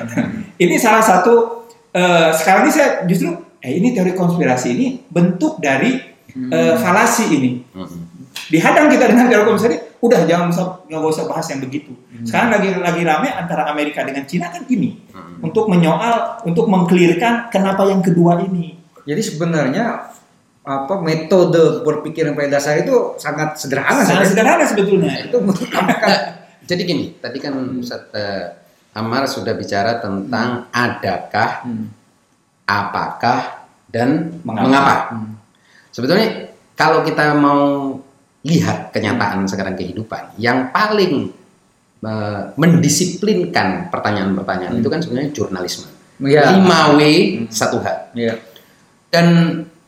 [0.64, 5.96] ini salah satu eh, sekarang ini saya justru eh ini teori konspirasi ini bentuk dari
[6.32, 7.50] eh, falasi ini.
[7.72, 8.00] Mm-mm.
[8.52, 11.92] Dihadang kita dengan teori konspirasi, udah jangan usah nggak usah bahas yang begitu.
[12.22, 15.46] Sekarang lagi lagi rame antara Amerika dengan Cina kan ini Mm-mm.
[15.46, 18.76] untuk menyoal, untuk mengklirkan kenapa yang kedua ini.
[19.02, 20.14] Jadi sebenarnya
[20.62, 25.26] apa metode berpikir yang pada dasar itu sangat sederhana Sangat sederhana sebetulnya.
[25.26, 25.90] Itu merupakan
[26.62, 28.61] Jadi gini, tadi kan Ustaz eh,
[28.92, 31.88] Ammar sudah bicara tentang adakah, Hmm.
[32.64, 34.62] apakah, dan Mengapa.
[34.68, 34.94] mengapa.
[35.12, 35.32] Hmm.
[35.88, 36.28] Sebetulnya
[36.72, 37.96] kalau kita mau
[38.42, 41.32] lihat kenyataan sekarang kehidupan, yang paling
[42.02, 45.86] eh, mendisiplinkan pertanyaan-pertanyaan itu kan sebenarnya jurnalisme.
[46.18, 46.58] Iya.
[46.58, 47.00] 5W
[47.46, 48.10] satu H.
[48.18, 48.42] Iya.
[49.06, 49.26] Dan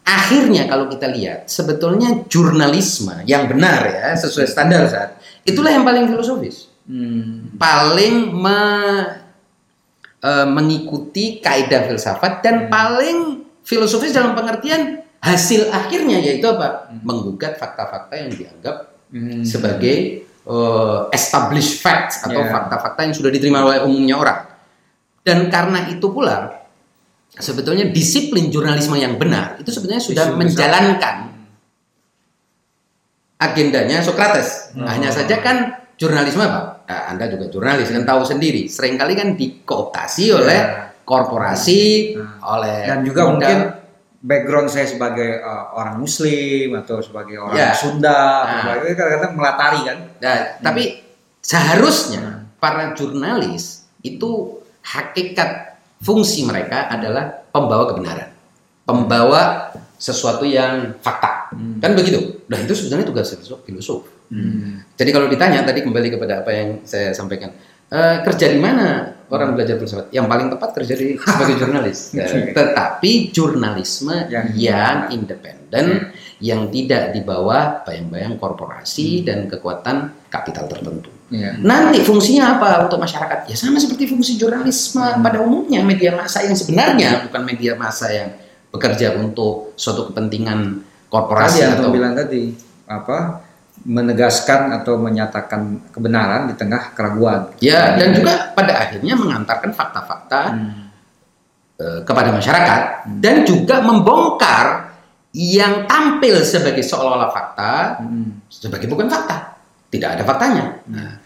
[0.07, 6.07] akhirnya kalau kita lihat sebetulnya jurnalisme yang benar ya sesuai standar saat itulah yang paling
[6.07, 7.57] filosofis, Hmm.
[7.57, 9.09] paling me-
[10.21, 16.93] eh, mengikuti kaidah filsafat dan paling filosofis dalam pengertian hasil akhirnya yaitu apa?
[17.01, 18.77] Menggugat fakta-fakta yang dianggap
[19.09, 19.41] Hmm.
[19.41, 19.97] sebagai
[20.45, 24.39] eh, established facts atau fakta-fakta yang sudah diterima oleh umumnya orang.
[25.25, 26.53] Dan karena itu pula
[27.33, 30.39] sebetulnya disiplin jurnalisme yang benar itu sebenarnya sudah Isu besar.
[30.39, 31.17] menjalankan
[33.37, 34.73] agendanya Socrates.
[34.73, 34.85] Hmm.
[34.85, 35.57] Hanya saja kan
[35.97, 36.74] jurnalisme apa?
[36.85, 38.69] Nah, anda juga jurnalis kan tahu sendiri.
[38.69, 40.61] Seringkali kan dikooptasi oleh
[41.05, 42.41] korporasi, Hmm.
[42.45, 43.59] oleh dan juga mungkin
[44.21, 47.73] background saya sebagai uh, orang Muslim atau sebagai orang Ya.
[47.77, 48.81] Sunda, Nah.
[48.97, 49.99] kadang-kadang melatari kan.
[50.21, 51.05] Nah, tapi
[51.45, 58.29] seharusnya para jurnalis itu hakikat fungsi mereka adalah pembawa kebenaran,
[58.85, 61.49] pembawa sesuatu yang fakta,
[61.81, 62.45] kan begitu.
[62.49, 63.33] Nah itu sebenarnya tugas
[63.65, 64.05] filosof.
[64.31, 64.97] Filosof.
[64.97, 67.53] Jadi kalau ditanya tadi kembali kepada apa yang saya sampaikan,
[67.91, 70.13] eh, kerja di mana orang belajar filsafat?
[70.15, 71.99] Yang paling tepat kerja di sebagai jurnalis.
[72.55, 81.11] Tetapi jurnalisme Yang- yang, independen, yang tidak di bawah bayang-bayang korporasi dan kekuatan kapital tertentu.
[81.33, 81.57] Iya.
[81.59, 83.49] Nanti fungsinya apa untuk masyarakat?
[83.49, 88.29] Ya sama seperti fungsi jurnalisme pada umumnya media massa yang sebenarnya bukan media massa yang
[88.71, 92.51] bekerja untuk suatu kepentingan Tadi korporasi yang atau bilang tadi
[92.91, 93.44] apa
[93.83, 97.51] menegaskan atau menyatakan kebenaran di tengah keraguan.
[97.59, 100.87] ya dan juga pada akhirnya mengantarkan fakta-fakta Hmm.
[101.75, 102.83] eh, kepada masyarakat
[103.19, 104.95] dan juga membongkar
[105.35, 108.39] yang tampil sebagai seolah-olah fakta Hmm.
[108.47, 109.59] sebagai bukan fakta.
[109.91, 110.79] Tidak ada faktanya.
[110.91, 111.19] Nah,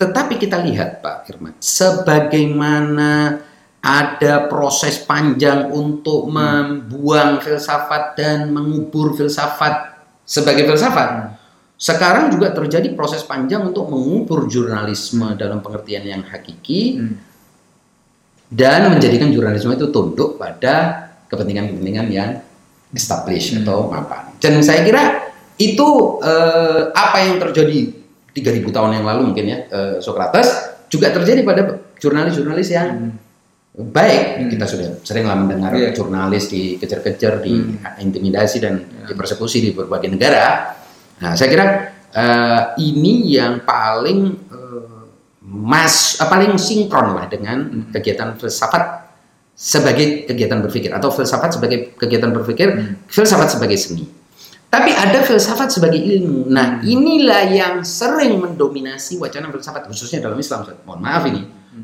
[0.00, 3.40] tetapi kita lihat Pak Firman, sebagaimana
[3.82, 11.41] ada proses panjang untuk membuang filsafat dan mengubur filsafat sebagai filsafat.
[11.82, 17.18] Sekarang juga terjadi proses panjang untuk mengubur jurnalisme dalam pengertian yang hakiki Hmm.
[18.46, 22.30] dan menjadikan jurnalisme itu tunduk pada kepentingan-kepentingan yang
[22.94, 23.66] established Hmm.
[23.66, 24.30] atau mapan.
[24.38, 25.26] Dan saya kira
[25.58, 25.88] itu
[26.22, 27.78] eh, apa yang terjadi
[28.30, 30.48] 3000 tahun yang lalu mungkin ya eh, Socrates
[30.86, 31.62] juga terjadi pada
[31.98, 33.10] jurnalis-jurnalis yang
[33.74, 34.22] baik.
[34.38, 34.48] Hmm.
[34.54, 35.90] Kita sudah seringlah mendengar Iya.
[35.90, 37.74] jurnalis dikejar-kejar, Hmm.
[37.98, 40.78] diintimidasi dan dipersekusi di berbagai negara.
[41.22, 41.66] Nah, saya kira
[42.10, 45.04] eh, ini yang paling eh,
[45.46, 49.14] mas eh, paling sinkron lah dengan kegiatan filsafat
[49.54, 54.02] sebagai kegiatan berpikir atau filsafat sebagai kegiatan berpikir, filsafat sebagai seni.
[54.72, 56.48] Tapi ada filsafat sebagai ilmu.
[56.48, 60.64] Nah, inilah yang sering mendominasi wacana filsafat khususnya dalam Islam.
[60.88, 61.42] Mohon maaf ini.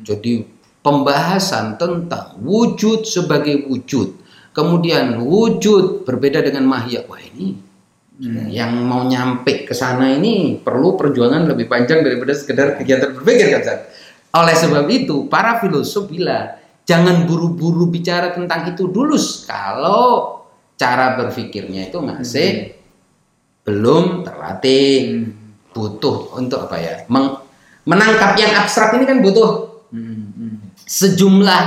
[0.09, 0.40] Jadi
[0.81, 4.16] pembahasan tentang wujud sebagai wujud.
[4.57, 7.05] Kemudian wujud berbeda dengan mahya.
[7.05, 7.68] Wah, ini
[8.51, 13.63] yang mau nyampe ke sana ini perlu perjuangan lebih panjang daripada sekedar kegiatan berpikir kan
[13.63, 13.81] Ustaz?
[14.35, 19.15] Oleh sebab itu, para filosof bilang jangan buru-buru bicara tentang itu dulu
[19.47, 20.43] kalau
[20.75, 22.75] cara berpikirnya itu masih
[23.63, 25.31] belum terlatih,
[25.71, 26.95] butuh untuk apa ya?
[27.07, 27.39] meng-
[27.87, 30.29] menangkap yang abstrak ini kan butuh Hmm.
[30.37, 30.57] Hmm.
[30.85, 31.65] sejumlah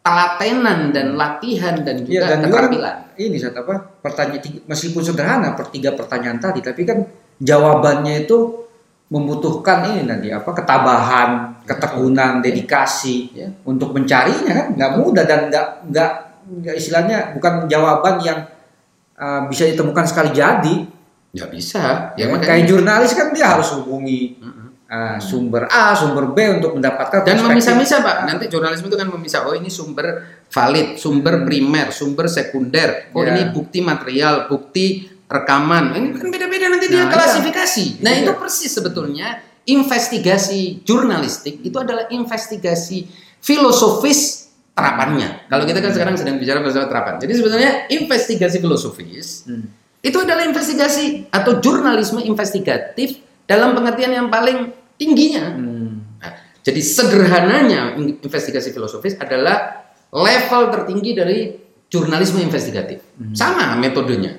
[0.00, 2.96] ketelatenan dan latihan dan juga Iya dan juga kan keterampilan.
[3.20, 7.04] ini saat apa pertanyaan meskipun sederhana per tiga pertanyaan tadi tapi kan
[7.36, 8.64] jawabannya itu
[9.10, 11.30] membutuhkan ini nanti apa ketabahan,
[11.66, 13.50] ketekunan, dedikasi Ya.
[13.66, 16.10] untuk mencarinya kan nggak mudah dan nggak nggak
[16.62, 18.38] nggak istilahnya bukan jawaban yang
[19.18, 20.74] uh, bisa ditemukan sekali jadi.
[21.30, 22.14] Ya bisa.
[22.14, 24.59] Ya, Ya, kayak jurnalis kan dia harus hubungi Mm-mm.
[24.90, 28.16] Uh, sumber A, sumber B untuk mendapatkan Dan memisah-misah Pak.
[28.26, 29.46] Nanti jurnalisme itu kan memisah.
[29.46, 33.14] Oh ini sumber valid, sumber primer, sumber sekunder.
[33.14, 33.38] Oh Ya.
[33.38, 35.94] ini bukti material, bukti rekaman.
[35.94, 38.02] Ini kan beda-beda nanti dia Nah, klasifikasi.
[38.02, 38.20] Nah Iya.
[38.26, 43.06] itu persis sebetulnya investigasi jurnalistik itu adalah investigasi
[43.38, 45.46] filosofis terapannya.
[45.46, 47.14] Kalau kita kan sekarang sedang bicara masalah terapan.
[47.20, 49.68] Jadi sebetulnya investigasi filosofis Hmm.
[50.00, 55.56] itu adalah investigasi atau jurnalisme investigatif dalam pengertian yang paling tingginya.
[55.56, 56.20] Hmm.
[56.20, 59.80] Nah, jadi sederhananya in- investigasi filosofis adalah
[60.12, 61.38] level tertinggi dari
[61.88, 63.00] jurnalisme investigatif.
[63.32, 64.36] Sama metodenya.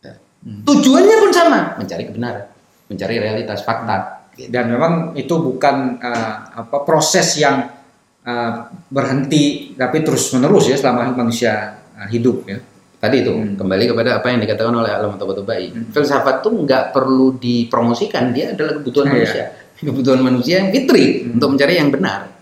[0.00, 0.14] Ya.
[0.62, 2.46] Tujuannya pun sama, mencari kebenaran,
[2.86, 4.14] mencari realitas fakta.
[4.38, 7.74] dan memang itu bukan uh, apa proses yang
[8.22, 12.62] uh, berhenti tapi terus menerus ya selama manusia uh, hidup ya.
[13.02, 13.58] Tadi itu Hmm.
[13.58, 15.90] kembali kepada apa yang dikatakan oleh Alam Tobatai.
[15.90, 19.14] Filsafat itu nggak perlu dipromosikan, dia adalah kebutuhan Iya.
[19.18, 19.44] manusia,
[19.78, 22.34] kebutuhan manusia yang fitri untuk mencari yang benar.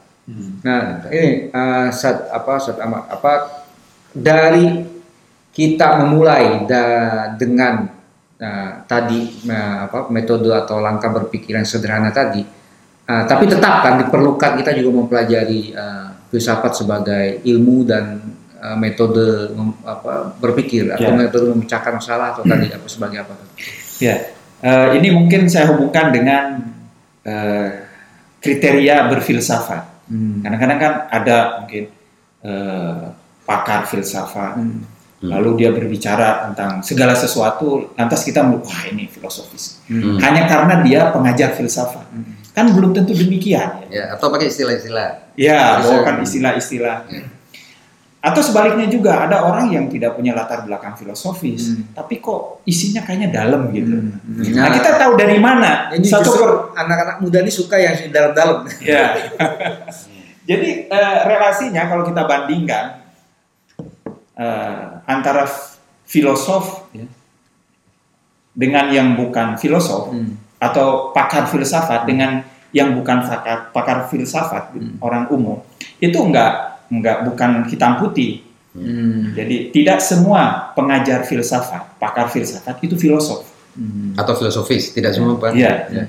[0.66, 3.62] Nah, ini uh, saat apa saat ama- apa
[4.10, 4.82] dari
[5.52, 7.86] kita memulai da- dengan
[8.36, 12.42] uh, tadi uh, apa metode atau langkah berpikir yang sederhana tadi,
[13.06, 18.18] uh, tapi tetap kan diperlukan kita juga mempelajari uh, filsafat sebagai ilmu dan
[18.58, 21.16] uh, metode mem- apa berpikir atau Ya.
[21.16, 23.32] metode memecahkan masalah atau tadi apa sebagai apa?
[24.02, 26.74] Ya, eh, ini mungkin saya hubungkan dengan
[27.26, 27.68] eh,
[28.38, 29.82] kriteria berfilsafat.
[30.06, 30.38] Hmm.
[30.46, 31.90] Kadang-kadang kan ada mungkin
[32.46, 33.02] eh,
[33.42, 34.54] pakar filsafat,
[35.16, 35.32] Hmm.
[35.32, 39.82] lalu dia berbicara tentang segala sesuatu, lantas kita wah ini filosofis.
[39.90, 40.20] Hmm.
[40.22, 42.06] Hanya karena dia pengajar filsafat.
[42.14, 42.36] Hmm.
[42.54, 43.88] Kan belum tentu demikian.
[43.90, 45.36] Ya, atau pakai istilah-istilah.
[45.36, 47.04] ya bawakan istilah-istilah.
[48.16, 51.94] Atau sebaliknya juga ada orang yang tidak punya latar belakang filosofis, Hmm.
[51.94, 54.02] tapi kok isinya kayaknya dalam gitu.
[54.02, 54.18] Hmm.
[54.50, 58.66] Nah, kita tahu dari mana Jadi satu per- anak-anak muda ini suka yang dalam-dalam.
[58.82, 59.14] Ya.
[60.42, 63.02] Jadi eh, relasinya kalau kita bandingkan
[64.34, 65.46] eh, antara
[66.02, 67.06] filosof ya,
[68.52, 70.34] dengan yang bukan filosof Hmm.
[70.58, 74.98] atau pakar filsafat dengan yang bukan pakar, pakar filsafat Hmm.
[74.98, 75.62] orang umum
[75.96, 78.42] itu enggak enggak bukan hitam putih.
[78.76, 79.32] Hmm.
[79.32, 83.48] Jadi tidak semua pengajar filsafat, pakar filsafat itu filosof.
[83.72, 84.12] Hmm.
[84.16, 85.56] Atau filosofis, tidak semua Pak.
[85.56, 85.72] Iya.
[85.88, 86.04] Ya.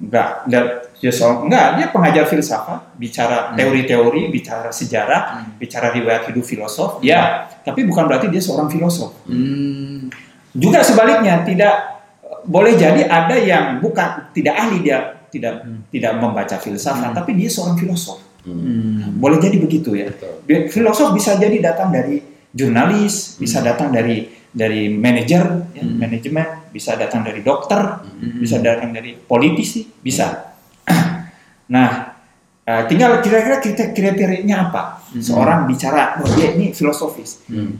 [0.00, 0.64] Enggak, enggak,
[1.00, 5.60] ya soal- enggak, dia pengajar filsafat, bicara teori-teori, bicara sejarah, Hmm.
[5.60, 9.12] bicara riwayat hidup filosof, ya, tapi bukan berarti dia seorang filosof.
[9.28, 10.08] Hmm.
[10.56, 12.00] Juga sebaliknya, tidak
[12.48, 15.84] boleh jadi ada yang bukan tidak ahli dia tidak Hmm.
[15.92, 18.18] tidak membaca filsafat, tapi dia seorang filosof.
[18.44, 19.20] Hmm.
[19.20, 20.08] Boleh jadi begitu ya.
[20.08, 20.68] Betul.
[20.72, 25.94] Filosof bisa jadi datang dari jurnalis, bisa datang dari dari manajer, ya, Hmm.
[26.02, 28.42] manajemen, bisa datang dari dokter, Hmm.
[28.42, 30.56] bisa datang dari politisi, bisa.
[31.70, 32.18] Nah,
[32.66, 35.06] eh, tinggal kira-kira kriter- kriterianya apa?
[35.14, 35.22] Hmm.
[35.22, 37.46] Seorang bicara, oh dia ini filosofis.
[37.46, 37.78] Hmm.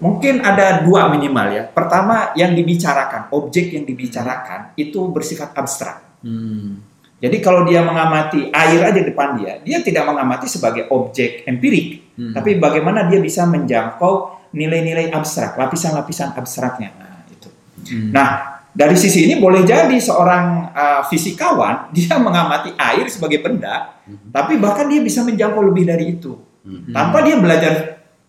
[0.00, 1.62] Mungkin ada dua minimal ya.
[1.68, 6.24] Pertama, yang dibicarakan, objek yang dibicarakan itu bersifat abstrak.
[6.24, 6.82] Hmm.
[7.16, 12.32] Jadi kalau dia mengamati air aja depan dia, dia tidak mengamati sebagai objek empirik, Hmm.
[12.32, 16.92] tapi bagaimana dia bisa menjangkau nilai-nilai abstrak, lapisan-lapisan abstraknya.
[16.96, 17.48] Nah, itu.
[17.92, 18.12] Hmm.
[18.12, 18.28] Nah,
[18.72, 24.30] dari sisi ini boleh jadi seorang uh, fisikawan dia mengamati air sebagai benda, Mhm.
[24.32, 26.36] tapi bahkan dia bisa menjangkau lebih dari itu
[26.68, 26.92] Hmm.
[26.92, 27.74] tanpa dia belajar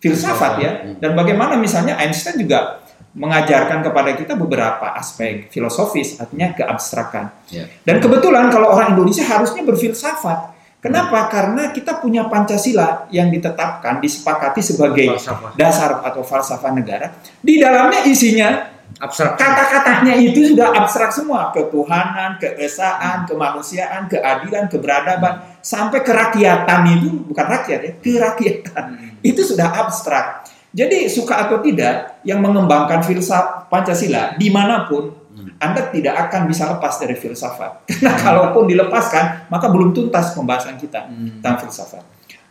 [0.00, 0.72] filsafat ya.
[0.80, 0.96] Hmm.
[0.96, 2.80] Dan bagaimana misalnya Einstein juga
[3.18, 7.34] mengajarkan kepada kita beberapa aspek filosofis, artinya keabstrakan.
[7.50, 7.66] Ya.
[7.82, 10.54] Dan kebetulan kalau orang Indonesia harusnya berfilsafat.
[10.78, 11.26] Kenapa?
[11.26, 15.50] Karena kita punya Pancasila yang ditetapkan, disepakati sebagai Falsafah.
[15.58, 17.18] dasar atau falsafah negara.
[17.42, 19.34] Di dalamnya isinya abstrak.
[19.34, 21.50] kata-katanya itu sudah abstrak semua.
[21.50, 29.18] Ketuhanan, keesaan, kemanusiaan, keadilan, keberadaban, sampai kerakyatan itu bukan rakyat ya, kerakyatan Hmm.
[29.26, 30.46] itu sudah abstrak.
[30.68, 35.54] Jadi suka atau tidak yang mengembangkan filsafat Pancasila di mana pun Hmm.
[35.62, 37.86] Anda tidak akan bisa lepas dari filsafat.
[37.88, 41.38] Karena kalaupun dilepaskan maka belum tuntas pembahasan kita Hmm.
[41.38, 42.02] tentang filsafat.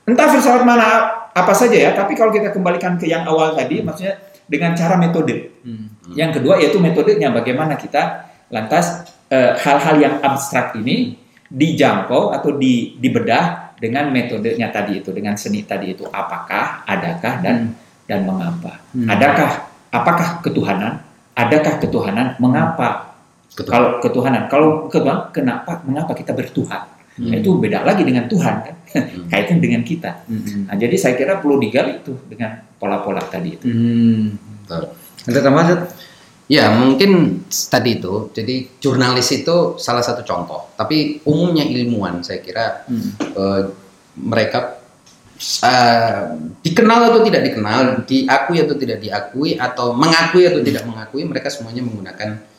[0.08, 0.88] Entah filsafat mana
[1.36, 4.16] apa saja ya, tapi kalau kita kembalikan ke yang awal tadi, maksudnya
[4.48, 5.60] dengan cara metode.
[5.68, 5.92] Hmm.
[6.16, 11.20] Yang kedua yaitu metodenya bagaimana kita lantas eh, hal-hal yang abstrak ini
[11.52, 16.08] dijangkau atau di, dibedah dengan metodenya tadi itu, dengan seni tadi itu.
[16.08, 17.76] Apakah, adakah, dan
[18.08, 18.80] dan mengapa?
[18.96, 19.08] Hmm.
[19.12, 19.52] Adakah,
[19.92, 21.04] apakah ketuhanan?
[21.38, 22.40] Adakah ketuhanan?
[22.40, 23.14] Mengapa?
[23.54, 23.70] Betul.
[23.70, 25.84] Kalau ketuhanan, kalau ketuhanan, kenapa?
[25.84, 26.88] Mengapa kita bertuhan?
[27.20, 27.30] Hmm.
[27.34, 28.76] Nah, itu beda lagi dengan Tuhan kan,
[29.32, 30.24] kaitan dengan kita.
[30.26, 30.72] Hmm.
[30.72, 33.66] Nah, jadi saya kira perlu digali itu dengan pola-pola tadi itu.
[33.68, 34.38] Hmm.
[34.64, 34.84] Betul.
[35.28, 35.80] Ada tambahan?
[36.48, 38.32] Ya mungkin tadi itu.
[38.32, 40.72] Jadi jurnalis itu salah satu contoh.
[40.80, 42.88] Tapi umumnya ilmuwan saya kira
[43.20, 43.62] eh,
[44.16, 44.77] mereka
[45.40, 46.22] eh,
[46.66, 51.86] dikenal atau tidak dikenal, diakui atau tidak diakui, atau mengakui atau tidak mengakui, mereka semuanya
[51.86, 52.58] menggunakan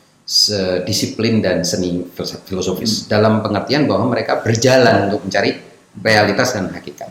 [0.85, 2.05] disiplin dan seni
[2.45, 5.57] filosofis dalam pengertian bahwa mereka berjalan untuk mencari
[6.05, 7.09] realitas dan hakikat.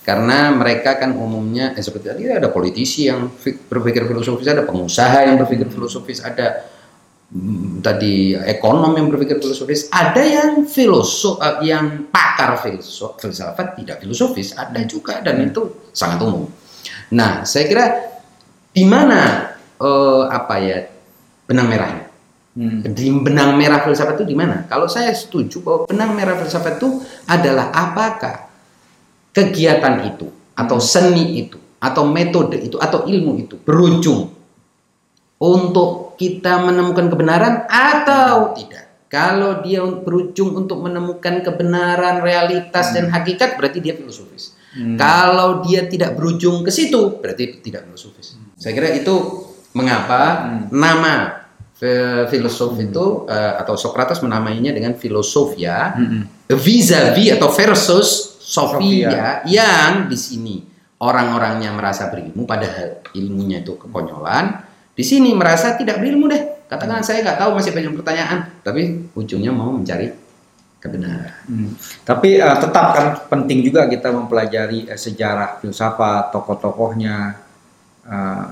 [0.00, 3.28] Karena mereka kan umumnya eh, seperti tadi ada politisi yang
[3.68, 6.66] berpikir filosofis, ada pengusaha yang berpikir filosofis, ada
[7.78, 14.58] tadi ekonom yang berpikir filosofis, ada yang filosof eh, yang pakar filsuf, filsafat tidak filosofis,
[14.58, 16.50] ada juga dan itu sangat umum.
[17.14, 17.86] Nah, saya kira
[18.74, 20.78] di mana eh, apa ya
[21.46, 22.06] benang merahnya?
[22.50, 22.82] Hmm.
[22.82, 24.66] Di benang merah filsafat itu di mana?
[24.66, 26.98] Kalau saya setuju bahwa benang merah filsafat itu
[27.30, 28.50] adalah apakah
[29.30, 30.26] kegiatan itu
[30.58, 34.34] atau seni itu atau metode itu atau ilmu itu berujung
[35.40, 39.08] untuk kita menemukan kebenaran atau tidak.
[39.08, 44.54] Kalau dia berujung untuk menemukan kebenaran, realitas dan hakikat berarti dia filosofis.
[44.94, 48.38] Kalau dia tidak berujung ke situ berarti tidak filosofis.
[48.54, 49.16] Saya kira itu
[49.74, 51.42] mengapa nama
[51.74, 55.96] fi- filosof itu eh, atau Socrates menamainya dengan filosofia
[56.46, 60.56] vis-a-vis atau versus Sophia yang di sini
[61.02, 64.69] orang-orangnya merasa berilmu padahal ilmunya itu kekonyolan.
[65.00, 66.68] Di sini merasa tidak berilmu deh.
[66.68, 70.12] Katakan saya nggak tahu masih banyak pertanyaan, tapi ujungnya mau mencari
[70.76, 71.32] kebenaran.
[71.44, 71.72] Hmm.
[72.04, 77.16] Tapi eh, tetap kan penting juga kita mempelajari eh, sejarah filsafat, tokoh-tokohnya
[78.04, 78.46] eh,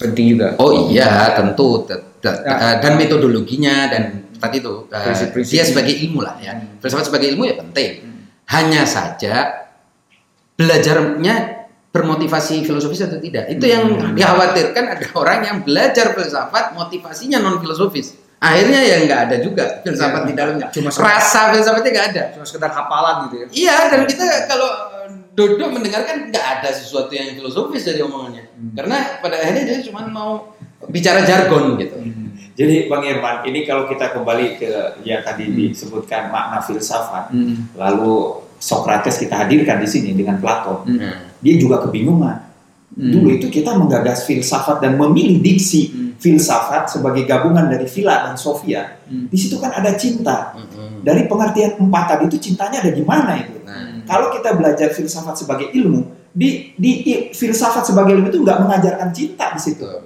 [0.00, 0.56] penting juga.
[0.58, 2.78] Oh iya, tentu Te- te- Ya.
[2.78, 4.02] dan metodologinya dan
[4.38, 5.52] tadi itu Prinsip-prinsip.
[5.54, 6.54] dia sebagai ilmu lah ya.
[6.78, 7.90] Filsafat sebagai ilmu ya penting.
[8.50, 9.62] Hanya saja
[10.54, 11.61] belajarnya
[11.92, 13.52] bermotivasi filosofis atau tidak.
[13.52, 18.16] Itu yang dikhawatirkan ada orang yang belajar filsafat motivasinya non filosofis.
[18.42, 20.66] Akhirnya ya nggak ada juga filsafat Ya, di dalamnya.
[20.74, 22.22] cuma rasa filsafatnya nggak ada.
[22.34, 23.46] Cuma sekedar hafalan gitu ya.
[23.54, 24.70] Iya, dan kita kalau
[25.04, 28.50] eh, duduk mendengarkan nggak ada sesuatu yang filosofis dari omongannya.
[28.74, 30.56] Karena pada akhirnya dia cuma mau
[30.90, 31.94] bicara jargon gitu.
[32.52, 34.68] Jadi Bang Irman, ini kalau kita kembali ke
[35.08, 37.32] yang tadi disebutkan makna filsafat,
[37.76, 42.38] lalu Socrates kita hadirkan di sini dengan Plato, Nah, dia juga kebingungan.
[42.92, 45.88] Dulu itu kita menggagas filsafat dan memilih diksi
[46.20, 49.00] filsafat sebagai gabungan dari Vila dan Sofia.
[49.08, 50.52] Di situ kan ada cinta.
[50.54, 51.00] mm-mm.
[51.00, 53.58] Dari pengertian empat tadi itu cintanya ada di mana itu?
[53.64, 58.58] Nah, Kalau kita belajar filsafat sebagai ilmu, di, di i- filsafat sebagai ilmu itu nggak
[58.60, 59.82] mengajarkan cinta di situ.
[59.82, 60.04] betul.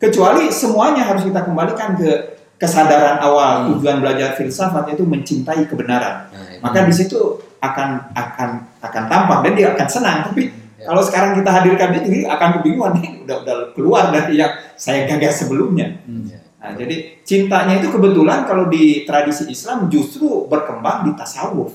[0.00, 2.10] Kecuali semuanya harus kita kembalikan ke
[2.56, 3.68] kesadaran awal Hmm.
[3.76, 6.28] tujuan belajar filsafat itu mencintai kebenaran.
[6.32, 6.56] Nah.
[6.60, 7.20] Maka di situ
[7.60, 8.50] akan akan
[8.80, 10.18] akan tampak dan dia akan senang.
[10.28, 10.42] Tapi
[10.84, 10.92] Ya.
[10.92, 15.08] kalau sekarang kita hadirkan dia jadi akan kebingungan nih udah udah keluar dari yang saya
[15.08, 15.96] gagas sebelumnya.
[16.04, 16.44] Ya.
[16.60, 21.72] Nah, jadi cintanya itu kebetulan kalau di tradisi Islam justru berkembang di tasawuf.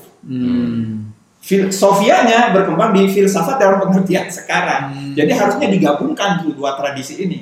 [1.40, 5.14] Fil Sofianya berkembang di filsafat dalam pengertian sekarang.
[5.14, 7.38] Jadi harusnya digabungkan tuh dua tradisi ini.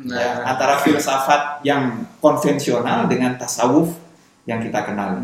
[0.00, 3.96] Ya, antara filsafat yang konvensional dengan tasawuf
[4.48, 5.20] yang kita kenal.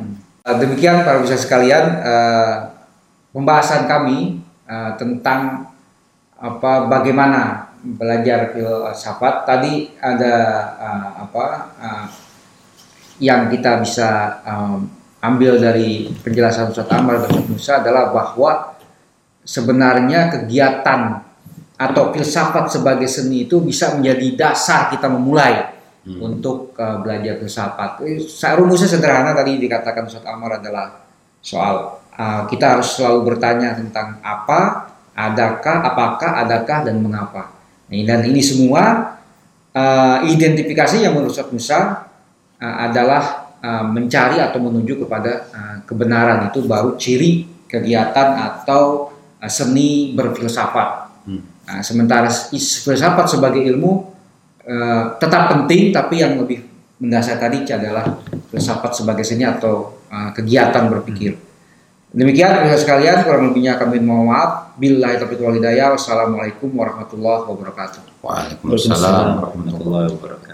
[0.46, 2.54] Eh, Demikian para bisa sekalian eh,
[3.36, 5.65] pembahasan kami eh, tentang
[6.36, 9.48] apa bagaimana belajar filsafat.
[9.48, 10.34] Tadi ada
[10.76, 11.44] eh, apa
[11.80, 12.06] eh,
[13.22, 14.78] yang kita bisa eh,
[15.24, 18.76] ambil dari penjelasan Ustaz Amar dan Ustaz Musa adalah bahwa
[19.42, 21.22] sebenarnya kegiatan
[21.76, 25.76] atau filsafat sebagai seni itu bisa menjadi dasar kita memulai
[26.06, 28.00] untuk uh, belajar filsafat.
[28.30, 31.04] Sa- Rumusnya sederhana tadi dikatakan Ustaz Amar adalah
[31.42, 37.56] soal uh, kita harus selalu bertanya tentang apa, adakah, apakah, adakah, dan mengapa.
[37.88, 39.16] Nah, dan ini semua
[39.72, 42.04] uh, identifikasi yang menurut Ustaz Musa
[42.60, 49.10] uh, adalah uh, mencari atau menuju kepada uh, kebenaran itu baru ciri kegiatan atau
[49.40, 50.88] uh, seni berfilsafat.
[51.24, 51.56] Hmm.
[51.66, 54.06] Nah, sementara filsafat sebagai ilmu
[54.62, 56.62] eh, tetap penting, tapi yang lebih
[57.02, 58.22] mendasar tadi adalah
[58.54, 61.34] filsafat sebagai seni atau eh, kegiatan berpikir.
[62.16, 64.72] Demikian pemirsa sekalian, kurang lebihnya kami mohon maaf.
[64.80, 65.92] Billahi taufiq wal hidayah.
[65.92, 68.24] Wassalamualaikum warahmatullahi wabarakatuh.
[68.24, 70.45] Waalaikumsalam warahmatullahi wabarakatuh.